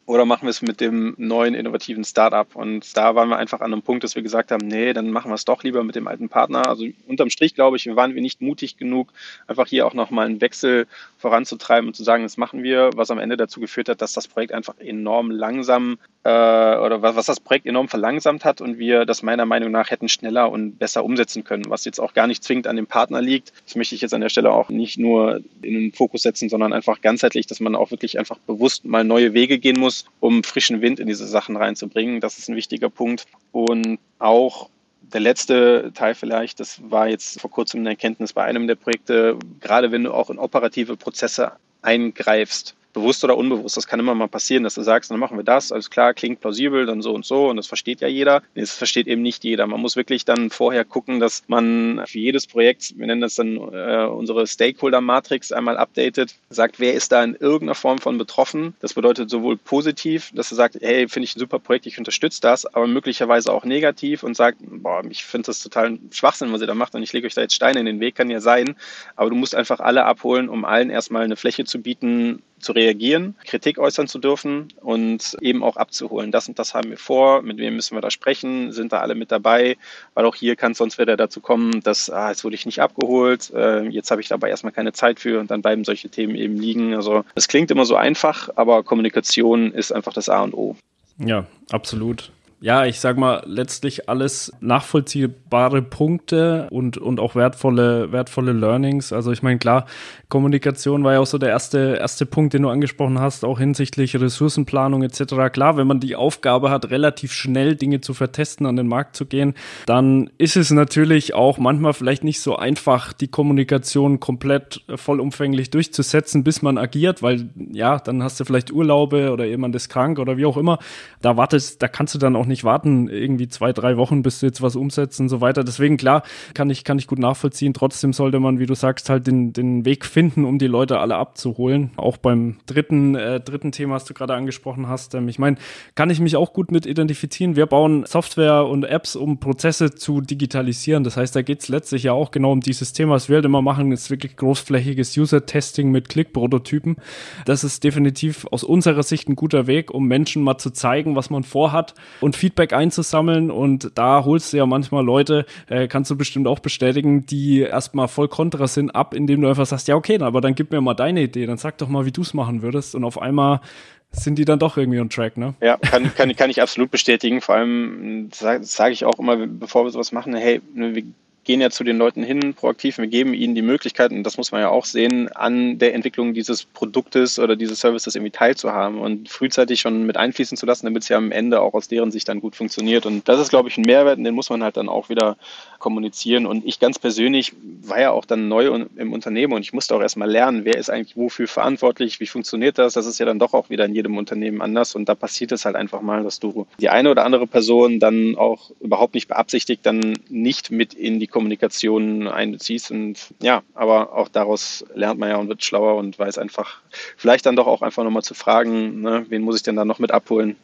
[0.05, 2.55] oder machen wir es mit dem neuen innovativen Startup?
[2.55, 5.29] Und da waren wir einfach an einem Punkt, dass wir gesagt haben, nee, dann machen
[5.29, 6.67] wir es doch lieber mit dem alten Partner.
[6.67, 9.13] Also unterm Strich, glaube ich, waren wir nicht mutig genug,
[9.47, 10.87] einfach hier auch nochmal einen Wechsel
[11.17, 14.27] voranzutreiben und zu sagen, das machen wir, was am Ende dazu geführt hat, dass das
[14.27, 19.05] Projekt einfach enorm langsam äh, oder was, was das Projekt enorm verlangsamt hat und wir
[19.05, 22.43] das meiner Meinung nach hätten schneller und besser umsetzen können, was jetzt auch gar nicht
[22.43, 23.53] zwingend an dem Partner liegt.
[23.65, 26.73] Das möchte ich jetzt an der Stelle auch nicht nur in den Fokus setzen, sondern
[26.73, 30.81] einfach ganzheitlich, dass man auch wirklich einfach bewusst mal neue Wege gehen muss um frischen
[30.81, 32.21] Wind in diese Sachen reinzubringen.
[32.21, 33.25] Das ist ein wichtiger Punkt.
[33.51, 34.69] Und auch
[35.01, 39.37] der letzte Teil vielleicht, das war jetzt vor kurzem eine Erkenntnis bei einem der Projekte,
[39.59, 44.27] gerade wenn du auch in operative Prozesse eingreifst, bewusst oder unbewusst, das kann immer mal
[44.27, 47.25] passieren, dass du sagst, dann machen wir das, alles klar, klingt plausibel, dann so und
[47.25, 48.41] so und das versteht ja jeder.
[48.55, 49.67] Das versteht eben nicht jeder.
[49.67, 53.57] Man muss wirklich dann vorher gucken, dass man für jedes Projekt, wir nennen das dann
[53.57, 58.75] äh, unsere Stakeholder-Matrix einmal updatet, sagt, wer ist da in irgendeiner Form von betroffen.
[58.79, 62.41] Das bedeutet sowohl positiv, dass er sagt, hey, finde ich ein super Projekt, ich unterstütze
[62.41, 66.67] das, aber möglicherweise auch negativ und sagt, boah, ich finde das total Schwachsinn, was ihr
[66.67, 68.75] da macht und ich lege euch da jetzt Steine in den Weg, kann ja sein.
[69.15, 73.35] Aber du musst einfach alle abholen, um allen erstmal eine Fläche zu bieten, zu reagieren,
[73.45, 76.31] Kritik äußern zu dürfen und eben auch abzuholen.
[76.31, 79.15] Das und das haben wir vor, mit wem müssen wir da sprechen, sind da alle
[79.15, 79.77] mit dabei,
[80.13, 82.79] weil auch hier kann es sonst wieder dazu kommen, dass, ah, jetzt wurde ich nicht
[82.79, 86.35] abgeholt, äh, jetzt habe ich dabei erstmal keine Zeit für und dann bleiben solche Themen
[86.35, 86.93] eben liegen.
[86.93, 90.75] Also es klingt immer so einfach, aber Kommunikation ist einfach das A und O.
[91.17, 92.31] Ja, absolut
[92.63, 99.11] ja, ich sag mal, letztlich alles nachvollziehbare Punkte und, und auch wertvolle, wertvolle Learnings.
[99.11, 99.87] Also ich meine, klar,
[100.29, 104.15] Kommunikation war ja auch so der erste, erste Punkt, den du angesprochen hast, auch hinsichtlich
[104.15, 105.51] Ressourcenplanung etc.
[105.51, 109.25] Klar, wenn man die Aufgabe hat, relativ schnell Dinge zu vertesten, an den Markt zu
[109.25, 109.55] gehen,
[109.87, 116.43] dann ist es natürlich auch manchmal vielleicht nicht so einfach, die Kommunikation komplett vollumfänglich durchzusetzen,
[116.43, 120.37] bis man agiert, weil ja, dann hast du vielleicht Urlaube oder jemand ist krank oder
[120.37, 120.77] wie auch immer.
[121.23, 124.45] Da wartest, da kannst du dann auch nicht warten, irgendwie zwei, drei Wochen, bis sie
[124.45, 125.63] jetzt was umsetzen und so weiter.
[125.63, 127.73] Deswegen, klar, kann ich, kann ich gut nachvollziehen.
[127.73, 131.15] Trotzdem sollte man, wie du sagst, halt den, den Weg finden, um die Leute alle
[131.15, 131.91] abzuholen.
[131.97, 135.15] Auch beim dritten, äh, dritten Thema, was du gerade angesprochen hast.
[135.15, 135.57] Ähm, ich meine,
[135.95, 137.55] kann ich mich auch gut mit identifizieren.
[137.55, 141.03] Wir bauen Software und Apps, um Prozesse zu digitalisieren.
[141.03, 143.15] Das heißt, da geht es letztlich ja auch genau um dieses Thema.
[143.15, 146.97] Was wir halt immer machen, ist wirklich großflächiges User-Testing mit Klick-Prototypen.
[147.45, 151.29] Das ist definitiv aus unserer Sicht ein guter Weg, um Menschen mal zu zeigen, was
[151.29, 153.51] man vorhat und Feedback einzusammeln.
[153.51, 158.07] Und da holst du ja manchmal Leute, äh, kannst du bestimmt auch bestätigen, die erstmal
[158.07, 160.95] voll kontra sind, ab, indem du einfach sagst, ja, okay, aber dann gib mir mal
[160.95, 162.95] deine Idee, dann sag doch mal, wie du es machen würdest.
[162.95, 163.61] Und auf einmal
[164.09, 165.53] sind die dann doch irgendwie on track, ne?
[165.61, 167.41] Ja, kann, kann, kann ich absolut bestätigen.
[167.41, 171.03] Vor allem sage sag ich auch immer, bevor wir sowas machen, hey, wir
[171.43, 174.51] gehen ja zu den Leuten hin, proaktiv, wir geben ihnen die Möglichkeit, und das muss
[174.51, 179.29] man ja auch sehen, an der Entwicklung dieses Produktes oder dieses Services irgendwie teilzuhaben und
[179.29, 182.29] frühzeitig schon mit einfließen zu lassen, damit es ja am Ende auch aus deren Sicht
[182.29, 183.05] dann gut funktioniert.
[183.05, 185.37] Und das ist, glaube ich, ein Mehrwert, und den muss man halt dann auch wieder
[185.81, 186.45] kommunizieren.
[186.45, 187.53] Und ich ganz persönlich
[187.83, 190.89] war ja auch dann neu im Unternehmen und ich musste auch erstmal lernen, wer ist
[190.89, 192.93] eigentlich wofür verantwortlich, wie funktioniert das.
[192.93, 194.95] Das ist ja dann doch auch wieder in jedem Unternehmen anders.
[194.95, 198.37] Und da passiert es halt einfach mal, dass du die eine oder andere Person dann
[198.37, 202.91] auch überhaupt nicht beabsichtigt, dann nicht mit in die Kommunikation einbeziehst.
[202.91, 206.81] Und ja, aber auch daraus lernt man ja und wird schlauer und weiß einfach,
[207.17, 209.99] vielleicht dann doch auch einfach nochmal zu fragen, ne, wen muss ich denn da noch
[209.99, 210.55] mit abholen?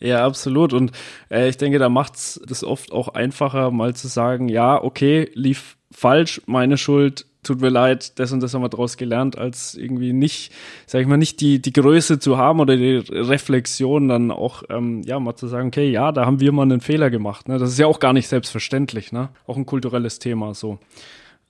[0.00, 0.72] Ja, absolut.
[0.72, 0.92] Und
[1.30, 5.30] äh, ich denke, da macht es das oft auch einfacher, mal zu sagen, ja, okay,
[5.34, 9.74] lief falsch, meine Schuld, tut mir leid, das und das haben wir daraus gelernt, als
[9.74, 10.52] irgendwie nicht,
[10.86, 15.02] sag ich mal, nicht die, die Größe zu haben oder die Reflexion dann auch, ähm,
[15.02, 17.48] ja, mal zu sagen, okay, ja, da haben wir mal einen Fehler gemacht.
[17.48, 17.58] Ne?
[17.58, 19.30] Das ist ja auch gar nicht selbstverständlich, ne?
[19.46, 20.78] Auch ein kulturelles Thema so.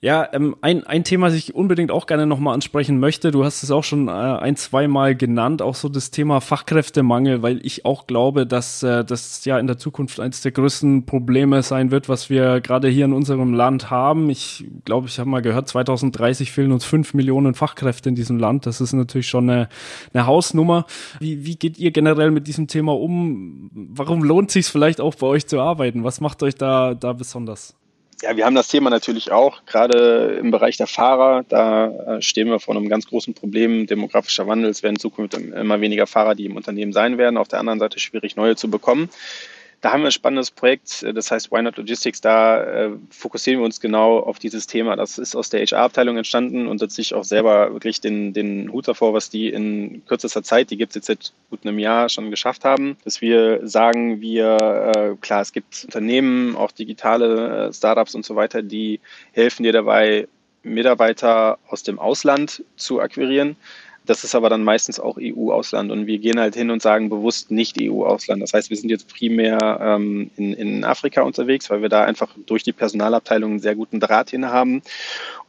[0.03, 3.63] Ja, ähm, ein, ein Thema, das ich unbedingt auch gerne nochmal ansprechen möchte, du hast
[3.63, 7.85] es auch schon äh, ein, zwei Mal genannt, auch so das Thema Fachkräftemangel, weil ich
[7.85, 12.09] auch glaube, dass äh, das ja in der Zukunft eines der größten Probleme sein wird,
[12.09, 14.29] was wir gerade hier in unserem Land haben.
[14.29, 18.65] Ich glaube, ich habe mal gehört, 2030 fehlen uns fünf Millionen Fachkräfte in diesem Land.
[18.65, 19.69] Das ist natürlich schon eine,
[20.13, 20.85] eine Hausnummer.
[21.21, 23.71] Wie, wie geht ihr generell mit diesem Thema um?
[23.73, 26.03] Warum lohnt sich vielleicht auch bei euch zu arbeiten?
[26.03, 27.77] Was macht euch da, da besonders?
[28.23, 31.43] Ja, wir haben das Thema natürlich auch, gerade im Bereich der Fahrer.
[31.49, 34.69] Da äh, stehen wir vor einem ganz großen Problem demografischer Wandel.
[34.69, 37.35] Es werden in Zukunft immer weniger Fahrer, die im Unternehmen sein werden.
[37.35, 39.09] Auf der anderen Seite schwierig, neue zu bekommen.
[39.83, 42.21] Da haben wir ein spannendes Projekt, das heißt Why Not Logistics.
[42.21, 44.95] Da äh, fokussieren wir uns genau auf dieses Thema.
[44.95, 48.87] Das ist aus der HR-Abteilung entstanden und setzt sich auch selber wirklich den, den Hut
[48.87, 52.31] davor, was die in kürzester Zeit, die gibt es jetzt seit gut einem Jahr schon
[52.31, 58.15] geschafft haben, dass wir sagen, wir, äh, klar, es gibt Unternehmen, auch digitale äh, Startups
[58.15, 59.01] und so weiter, die
[59.33, 60.29] helfen dir dabei,
[60.63, 63.57] Mitarbeiter aus dem Ausland zu akquirieren.
[64.05, 67.51] Das ist aber dann meistens auch EU-Ausland und wir gehen halt hin und sagen bewusst
[67.51, 68.41] nicht EU-Ausland.
[68.41, 72.35] Das heißt, wir sind jetzt primär ähm, in, in Afrika unterwegs, weil wir da einfach
[72.45, 74.81] durch die Personalabteilung einen sehr guten Draht hin haben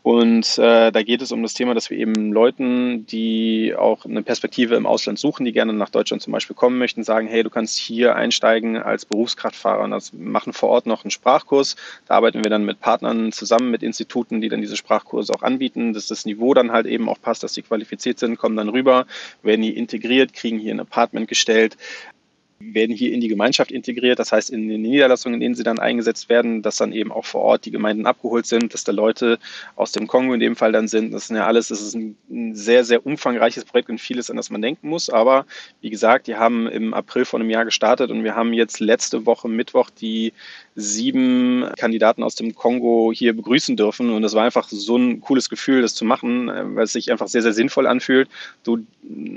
[0.04, 4.22] und äh, da geht es um das Thema, dass wir eben Leuten, die auch eine
[4.22, 7.48] Perspektive im Ausland suchen, die gerne nach Deutschland zum Beispiel kommen möchten, sagen, hey, du
[7.48, 11.76] kannst hier einsteigen als Berufskraftfahrer und das machen vor Ort noch einen Sprachkurs.
[12.06, 15.94] Da arbeiten wir dann mit Partnern zusammen, mit Instituten, die dann diese Sprachkurse auch anbieten,
[15.94, 19.06] dass das Niveau dann halt eben auch passt, dass sie qualifiziert sind, kommen dann rüber,
[19.42, 21.78] werden hier integriert, kriegen hier ein Apartment gestellt,
[22.60, 24.18] werden hier in die Gemeinschaft integriert.
[24.18, 27.24] Das heißt, in den Niederlassungen, in denen sie dann eingesetzt werden, dass dann eben auch
[27.24, 29.38] vor Ort die Gemeinden abgeholt sind, dass da Leute
[29.76, 31.12] aus dem Kongo in dem Fall dann sind.
[31.14, 34.50] Das sind ja alles, das ist ein, sehr, sehr umfangreiches Projekt und vieles, an das
[34.50, 35.08] man denken muss.
[35.08, 35.46] Aber
[35.80, 39.24] wie gesagt, die haben im April vor einem Jahr gestartet und wir haben jetzt letzte
[39.24, 40.34] Woche Mittwoch die
[40.76, 44.10] sieben Kandidaten aus dem Kongo hier begrüßen dürfen.
[44.10, 47.12] Und das war einfach so ein cooles Gefühl, das zu machen, äh, weil es sich
[47.12, 48.28] einfach sehr, sehr sinnvoll anfühlt.
[48.64, 48.84] Du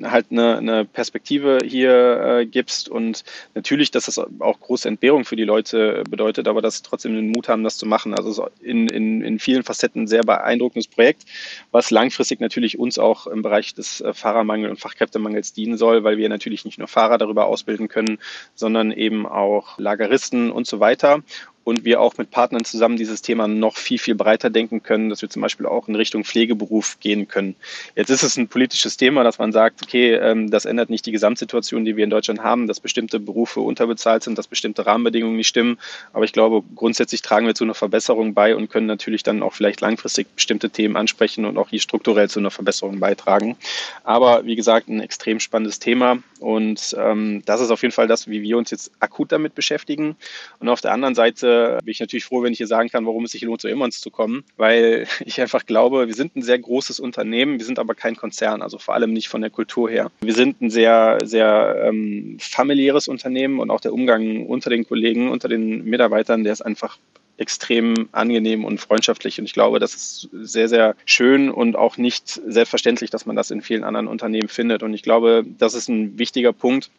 [0.03, 3.23] halt eine, eine Perspektive hier äh, gibst und
[3.53, 7.29] natürlich, dass das auch große Entbehrung für die Leute bedeutet, aber dass sie trotzdem den
[7.29, 8.13] Mut haben, das zu machen.
[8.13, 11.25] Also in, in, in vielen Facetten ein sehr beeindruckendes Projekt,
[11.71, 16.17] was langfristig natürlich uns auch im Bereich des äh, Fahrermangels und Fachkräftemangels dienen soll, weil
[16.17, 18.17] wir natürlich nicht nur Fahrer darüber ausbilden können,
[18.55, 21.21] sondern eben auch Lageristen und so weiter
[21.67, 25.21] und wir auch mit Partnern zusammen dieses Thema noch viel, viel breiter denken können, dass
[25.21, 27.57] wir zum Beispiel auch in Richtung Pflegeberuf gehen können.
[27.93, 31.11] Jetzt ist es ein politisches Thema, dass man sagt, okay, ähm, das ändert nicht die
[31.11, 35.49] Gesamtsituation, die wir in Deutschland haben, dass bestimmte Berufe unterbezahlt sind, dass bestimmte Rahmenbedingungen nicht
[35.49, 35.77] stimmen.
[36.13, 39.53] Aber ich glaube, grundsätzlich tragen wir zu einer Verbesserung bei und können natürlich dann auch
[39.53, 43.57] vielleicht langfristig bestimmte Themen ansprechen und auch hier strukturell zu einer Verbesserung beitragen.
[44.05, 48.29] Aber wie gesagt, ein extrem spannendes Thema und ähm, das ist auf jeden Fall das,
[48.29, 50.15] wie wir uns jetzt akut damit beschäftigen.
[50.59, 53.05] Und auf der anderen Seite Seite bin ich natürlich froh, wenn ich hier sagen kann,
[53.05, 56.41] warum es sich lohnt, zu Immons zu kommen, weil ich einfach glaube, wir sind ein
[56.41, 59.89] sehr großes Unternehmen, wir sind aber kein Konzern, also vor allem nicht von der Kultur
[59.89, 60.11] her.
[60.21, 65.29] Wir sind ein sehr, sehr ähm, familiäres Unternehmen und auch der Umgang unter den Kollegen,
[65.29, 66.97] unter den Mitarbeitern, der ist einfach
[67.39, 69.37] extrem angenehm und freundschaftlich.
[69.37, 73.51] Und ich glaube, das ist sehr, sehr schön und auch nicht selbstverständlich, dass man das
[73.51, 74.81] in vielen anderen Unternehmen findet.
[74.81, 76.89] Und ich glaube, das ist ein wichtiger Punkt,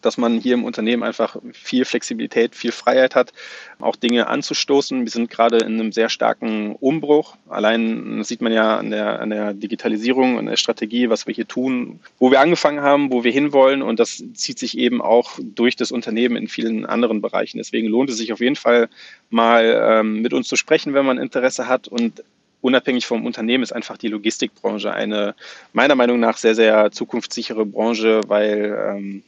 [0.00, 3.32] dass man hier im Unternehmen einfach viel Flexibilität, viel Freiheit hat,
[3.78, 5.02] auch Dinge anzustoßen.
[5.02, 7.36] Wir sind gerade in einem sehr starken Umbruch.
[7.48, 11.48] Allein sieht man ja an der, an der Digitalisierung, an der Strategie, was wir hier
[11.48, 13.82] tun, wo wir angefangen haben, wo wir hinwollen.
[13.82, 17.58] Und das zieht sich eben auch durch das Unternehmen in vielen anderen Bereichen.
[17.58, 18.88] Deswegen lohnt es sich auf jeden Fall
[19.30, 21.88] mal ähm, mit uns zu sprechen, wenn man Interesse hat.
[21.88, 22.22] Und
[22.60, 25.34] unabhängig vom Unternehmen ist einfach die Logistikbranche eine
[25.72, 29.22] meiner Meinung nach sehr, sehr zukunftssichere Branche, weil ähm,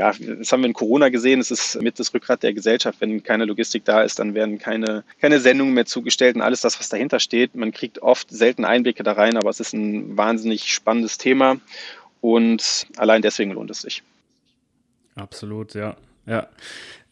[0.00, 1.40] ja, das haben wir in Corona gesehen.
[1.40, 3.02] Es ist mit das Rückgrat der Gesellschaft.
[3.02, 6.80] Wenn keine Logistik da ist, dann werden keine, keine Sendungen mehr zugestellt und alles das,
[6.80, 7.54] was dahinter steht.
[7.54, 11.58] Man kriegt oft selten Einblicke da rein, aber es ist ein wahnsinnig spannendes Thema
[12.22, 14.02] und allein deswegen lohnt es sich.
[15.16, 15.98] Absolut, ja.
[16.30, 16.46] Ja.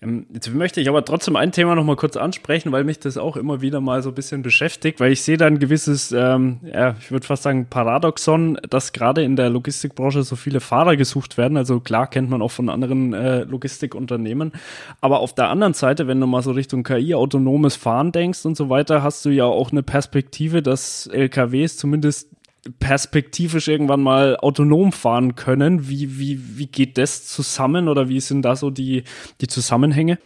[0.00, 3.18] Ähm, jetzt möchte ich aber trotzdem ein Thema noch mal kurz ansprechen, weil mich das
[3.18, 6.60] auch immer wieder mal so ein bisschen beschäftigt, weil ich sehe da ein gewisses, ähm,
[6.62, 11.36] ja, ich würde fast sagen, Paradoxon, dass gerade in der Logistikbranche so viele Fahrer gesucht
[11.36, 11.56] werden.
[11.56, 14.52] Also klar kennt man auch von anderen äh, Logistikunternehmen.
[15.00, 18.56] Aber auf der anderen Seite, wenn du mal so Richtung KI, autonomes Fahren denkst und
[18.56, 22.37] so weiter, hast du ja auch eine Perspektive, dass LKWs zumindest
[22.78, 25.88] perspektivisch irgendwann mal autonom fahren können.
[25.88, 29.04] Wie, wie, wie geht das zusammen oder wie sind da so die,
[29.40, 30.18] die Zusammenhänge?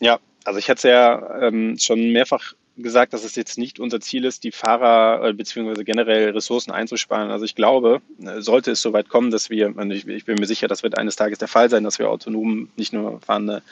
[0.00, 4.00] Ja, also ich hatte es ja ähm, schon mehrfach gesagt, dass es jetzt nicht unser
[4.00, 5.82] Ziel ist, die Fahrer äh, bzw.
[5.84, 7.30] generell Ressourcen einzusparen.
[7.30, 10.68] Also ich glaube, äh, sollte es soweit kommen, dass wir, ich, ich bin mir sicher,
[10.68, 13.62] das wird eines Tages der Fall sein, dass wir autonom nicht nur fahrende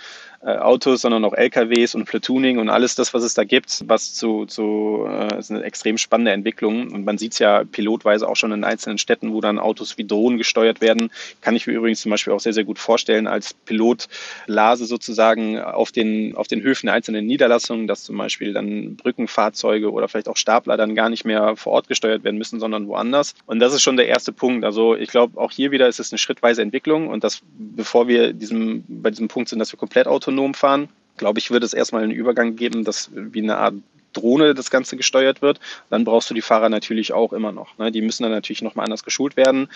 [0.44, 4.44] Autos, sondern auch LKWs und Platooning und alles das, was es da gibt, was zu,
[4.44, 6.92] zu äh, ist eine extrem spannende Entwicklung.
[6.92, 10.04] Und man sieht es ja pilotweise auch schon in einzelnen Städten, wo dann Autos wie
[10.04, 11.10] Drohnen gesteuert werden.
[11.40, 15.92] Kann ich mir übrigens zum Beispiel auch sehr, sehr gut vorstellen, als Pilotlase sozusagen auf
[15.92, 20.36] den, auf den Höfen der einzelnen Niederlassungen, dass zum Beispiel dann Brückenfahrzeuge oder vielleicht auch
[20.36, 23.34] Stapler dann gar nicht mehr vor Ort gesteuert werden müssen, sondern woanders.
[23.46, 24.66] Und das ist schon der erste Punkt.
[24.66, 28.34] Also ich glaube, auch hier wieder ist es eine schrittweise Entwicklung und das, bevor wir
[28.34, 30.88] diesem, bei diesem Punkt sind, dass wir komplett autonom autonom fahren.
[31.16, 33.74] Glaube ich, würde es erstmal einen Übergang geben, dass wie eine Art
[34.12, 35.60] Drohne das Ganze gesteuert wird.
[35.90, 37.76] Dann brauchst du die Fahrer natürlich auch immer noch.
[37.78, 37.90] Ne?
[37.90, 39.68] Die müssen dann natürlich nochmal anders geschult werden.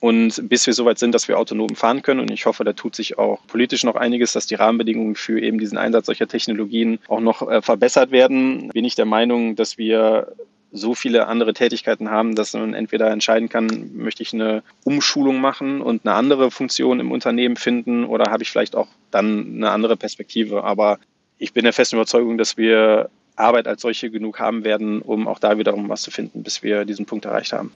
[0.00, 2.94] Und bis wir soweit sind, dass wir autonom fahren können, und ich hoffe, da tut
[2.94, 7.20] sich auch politisch noch einiges, dass die Rahmenbedingungen für eben diesen Einsatz solcher Technologien auch
[7.20, 10.34] noch äh, verbessert werden, bin ich der Meinung, dass wir
[10.74, 15.80] so viele andere Tätigkeiten haben, dass man entweder entscheiden kann, möchte ich eine Umschulung machen
[15.80, 19.96] und eine andere Funktion im Unternehmen finden oder habe ich vielleicht auch dann eine andere
[19.96, 20.64] Perspektive.
[20.64, 20.98] Aber
[21.38, 25.38] ich bin der festen Überzeugung, dass wir Arbeit als solche genug haben werden, um auch
[25.38, 27.72] da wiederum was zu finden, bis wir diesen Punkt erreicht haben.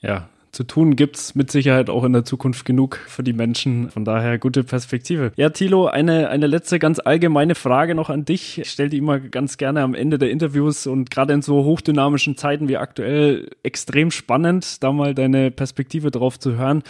[0.00, 3.90] Ja, zu tun gibt es mit Sicherheit auch in der Zukunft genug für die Menschen.
[3.90, 5.32] Von daher gute Perspektive.
[5.36, 8.58] Ja, Thilo, eine, eine letzte ganz allgemeine Frage noch an dich.
[8.58, 12.36] Ich stelle die immer ganz gerne am Ende der Interviews und gerade in so hochdynamischen
[12.36, 16.82] Zeiten wie aktuell extrem spannend, da mal deine Perspektive drauf zu hören.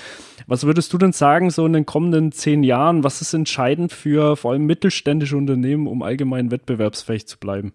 [0.47, 4.37] Was würdest du denn sagen, so in den kommenden zehn Jahren, was ist entscheidend für
[4.37, 7.73] vor allem mittelständische Unternehmen, um allgemein wettbewerbsfähig zu bleiben?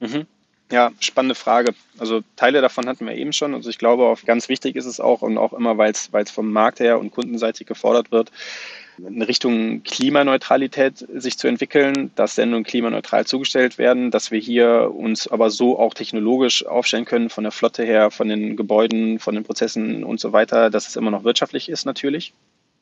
[0.00, 0.26] Mhm.
[0.70, 1.74] Ja, spannende Frage.
[1.98, 3.54] Also Teile davon hatten wir eben schon.
[3.54, 6.24] Also ich glaube, auch ganz wichtig ist es auch und auch immer, weil es, weil
[6.24, 8.30] es vom Markt her und kundenseitig gefordert wird,
[8.98, 15.28] in Richtung Klimaneutralität sich zu entwickeln, dass Sendungen klimaneutral zugestellt werden, dass wir hier uns
[15.28, 19.44] aber so auch technologisch aufstellen können, von der Flotte her, von den Gebäuden, von den
[19.44, 22.34] Prozessen und so weiter, dass es immer noch wirtschaftlich ist natürlich.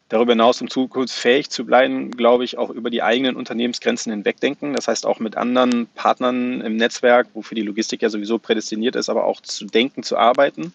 [0.08, 4.74] Darüber hinaus, um zukunftsfähig zu bleiben, glaube ich, auch über die eigenen Unternehmensgrenzen hinwegdenken.
[4.74, 9.08] Das heißt, auch mit anderen Partnern im Netzwerk, wofür die Logistik ja sowieso prädestiniert ist,
[9.08, 10.72] aber auch zu denken, zu arbeiten,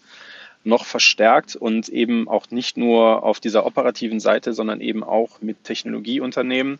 [0.64, 5.64] noch verstärkt und eben auch nicht nur auf dieser operativen Seite, sondern eben auch mit
[5.64, 6.78] Technologieunternehmen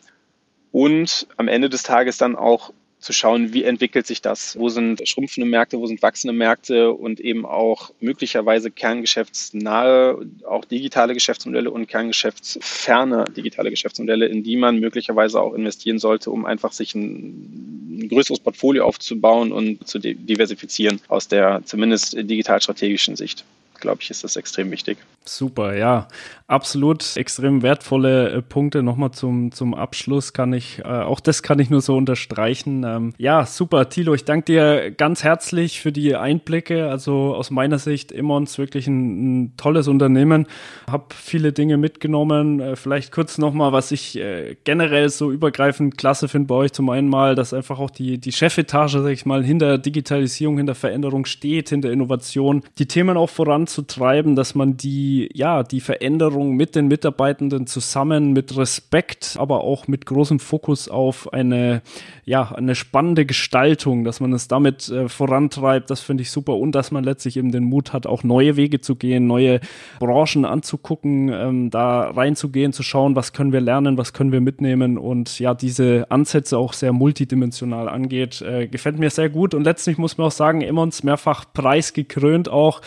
[0.71, 2.71] und am Ende des Tages dann auch
[3.03, 4.57] zu schauen, wie entwickelt sich das?
[4.57, 11.13] Wo sind schrumpfende Märkte, wo sind wachsende Märkte und eben auch möglicherweise kerngeschäftsnahe, auch digitale
[11.13, 16.95] Geschäftsmodelle und kerngeschäftsferne digitale Geschäftsmodelle, in die man möglicherweise auch investieren sollte, um einfach sich
[16.95, 23.43] ein, ein größeres Portfolio aufzubauen und zu diversifizieren aus der zumindest digital strategischen Sicht
[23.83, 24.97] glaube ich, ist das extrem wichtig.
[25.25, 26.07] Super, ja,
[26.47, 28.83] absolut extrem wertvolle äh, Punkte.
[28.83, 32.83] Nochmal zum, zum Abschluss kann ich, äh, auch das kann ich nur so unterstreichen.
[32.85, 36.89] Ähm, ja, super, Thilo, ich danke dir ganz herzlich für die Einblicke.
[36.89, 40.47] Also aus meiner Sicht Immons wirklich ein, ein tolles Unternehmen.
[40.89, 42.59] Hab viele Dinge mitgenommen.
[42.59, 46.73] Äh, vielleicht kurz nochmal, was ich äh, generell so übergreifend klasse finde bei euch.
[46.73, 50.75] Zum einen mal, dass einfach auch die, die Chefetage, sag ich mal, hinter Digitalisierung, hinter
[50.75, 53.29] Veränderung steht, hinter Innovation, die Themen auch
[53.73, 59.87] voranzutreiben, dass man die ja, die Veränderung mit den Mitarbeitenden zusammen mit Respekt, aber auch
[59.87, 61.81] mit großem Fokus auf eine,
[62.25, 66.57] ja, eine spannende Gestaltung, dass man es damit äh, vorantreibt, das finde ich super.
[66.57, 69.59] Und dass man letztlich eben den Mut hat, auch neue Wege zu gehen, neue
[69.99, 74.97] Branchen anzugucken, ähm, da reinzugehen, zu schauen, was können wir lernen, was können wir mitnehmen.
[74.97, 79.53] Und ja, diese Ansätze auch sehr multidimensional angeht, äh, gefällt mir sehr gut.
[79.53, 82.81] Und letztlich muss man auch sagen, Emmons mehrfach preisgekrönt auch,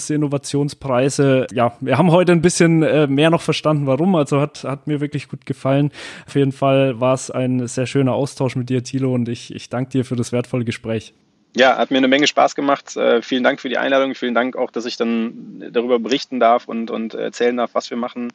[0.00, 4.14] verschiedenste Innovationspreise, ja, wir haben heute ein bisschen äh, mehr noch verstanden, warum.
[4.14, 5.90] Also hat, hat mir wirklich gut gefallen.
[6.26, 9.68] Auf jeden Fall war es ein sehr schöner Austausch mit dir, Thilo, und ich, ich
[9.68, 11.14] danke dir für das wertvolle Gespräch.
[11.56, 12.96] Ja, hat mir eine Menge Spaß gemacht.
[12.96, 14.14] Äh, vielen Dank für die Einladung.
[14.14, 17.96] Vielen Dank auch, dass ich dann darüber berichten darf und, und erzählen darf, was wir
[17.96, 18.32] machen.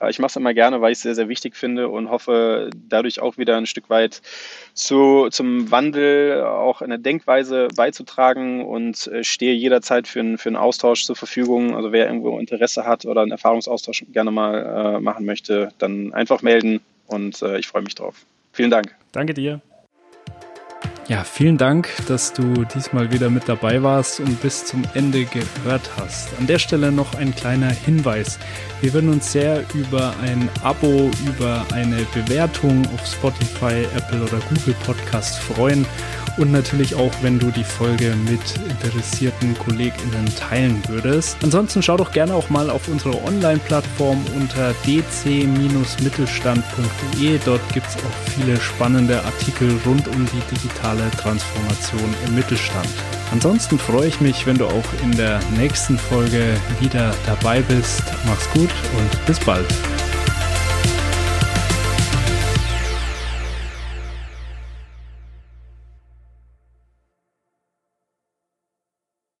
[0.00, 2.70] Äh, ich mache es immer gerne, weil ich es sehr, sehr wichtig finde und hoffe,
[2.88, 4.20] dadurch auch wieder ein Stück weit
[4.74, 10.48] zu, zum Wandel, auch in der Denkweise beizutragen und äh, stehe jederzeit für, einen, für
[10.48, 11.76] einen Austausch zur Verfügung.
[11.76, 16.42] Also wer irgendwo Interesse hat oder einen Erfahrungsaustausch gerne mal äh, machen möchte, dann einfach
[16.42, 18.16] melden und äh, ich freue mich drauf.
[18.52, 18.92] Vielen Dank.
[19.12, 19.60] Danke dir.
[21.08, 25.88] Ja, vielen Dank, dass du diesmal wieder mit dabei warst und bis zum Ende gehört
[25.96, 26.30] hast.
[26.40, 28.40] An der Stelle noch ein kleiner Hinweis.
[28.80, 34.74] Wir würden uns sehr über ein Abo, über eine Bewertung auf Spotify, Apple oder Google
[34.84, 35.86] Podcast freuen
[36.36, 41.38] und natürlich auch, wenn du die Folge mit interessierten KollegInnen teilen würdest.
[41.42, 47.38] Ansonsten schau doch gerne auch mal auf unsere Online-Plattform unter dc-mittelstand.de.
[47.44, 52.88] Dort gibt es auch viele spannende Artikel rund um die digitale Transformation im Mittelstand.
[53.32, 58.02] Ansonsten freue ich mich, wenn du auch in der nächsten Folge wieder dabei bist.
[58.26, 58.68] Mach's gut
[58.98, 59.66] und bis bald.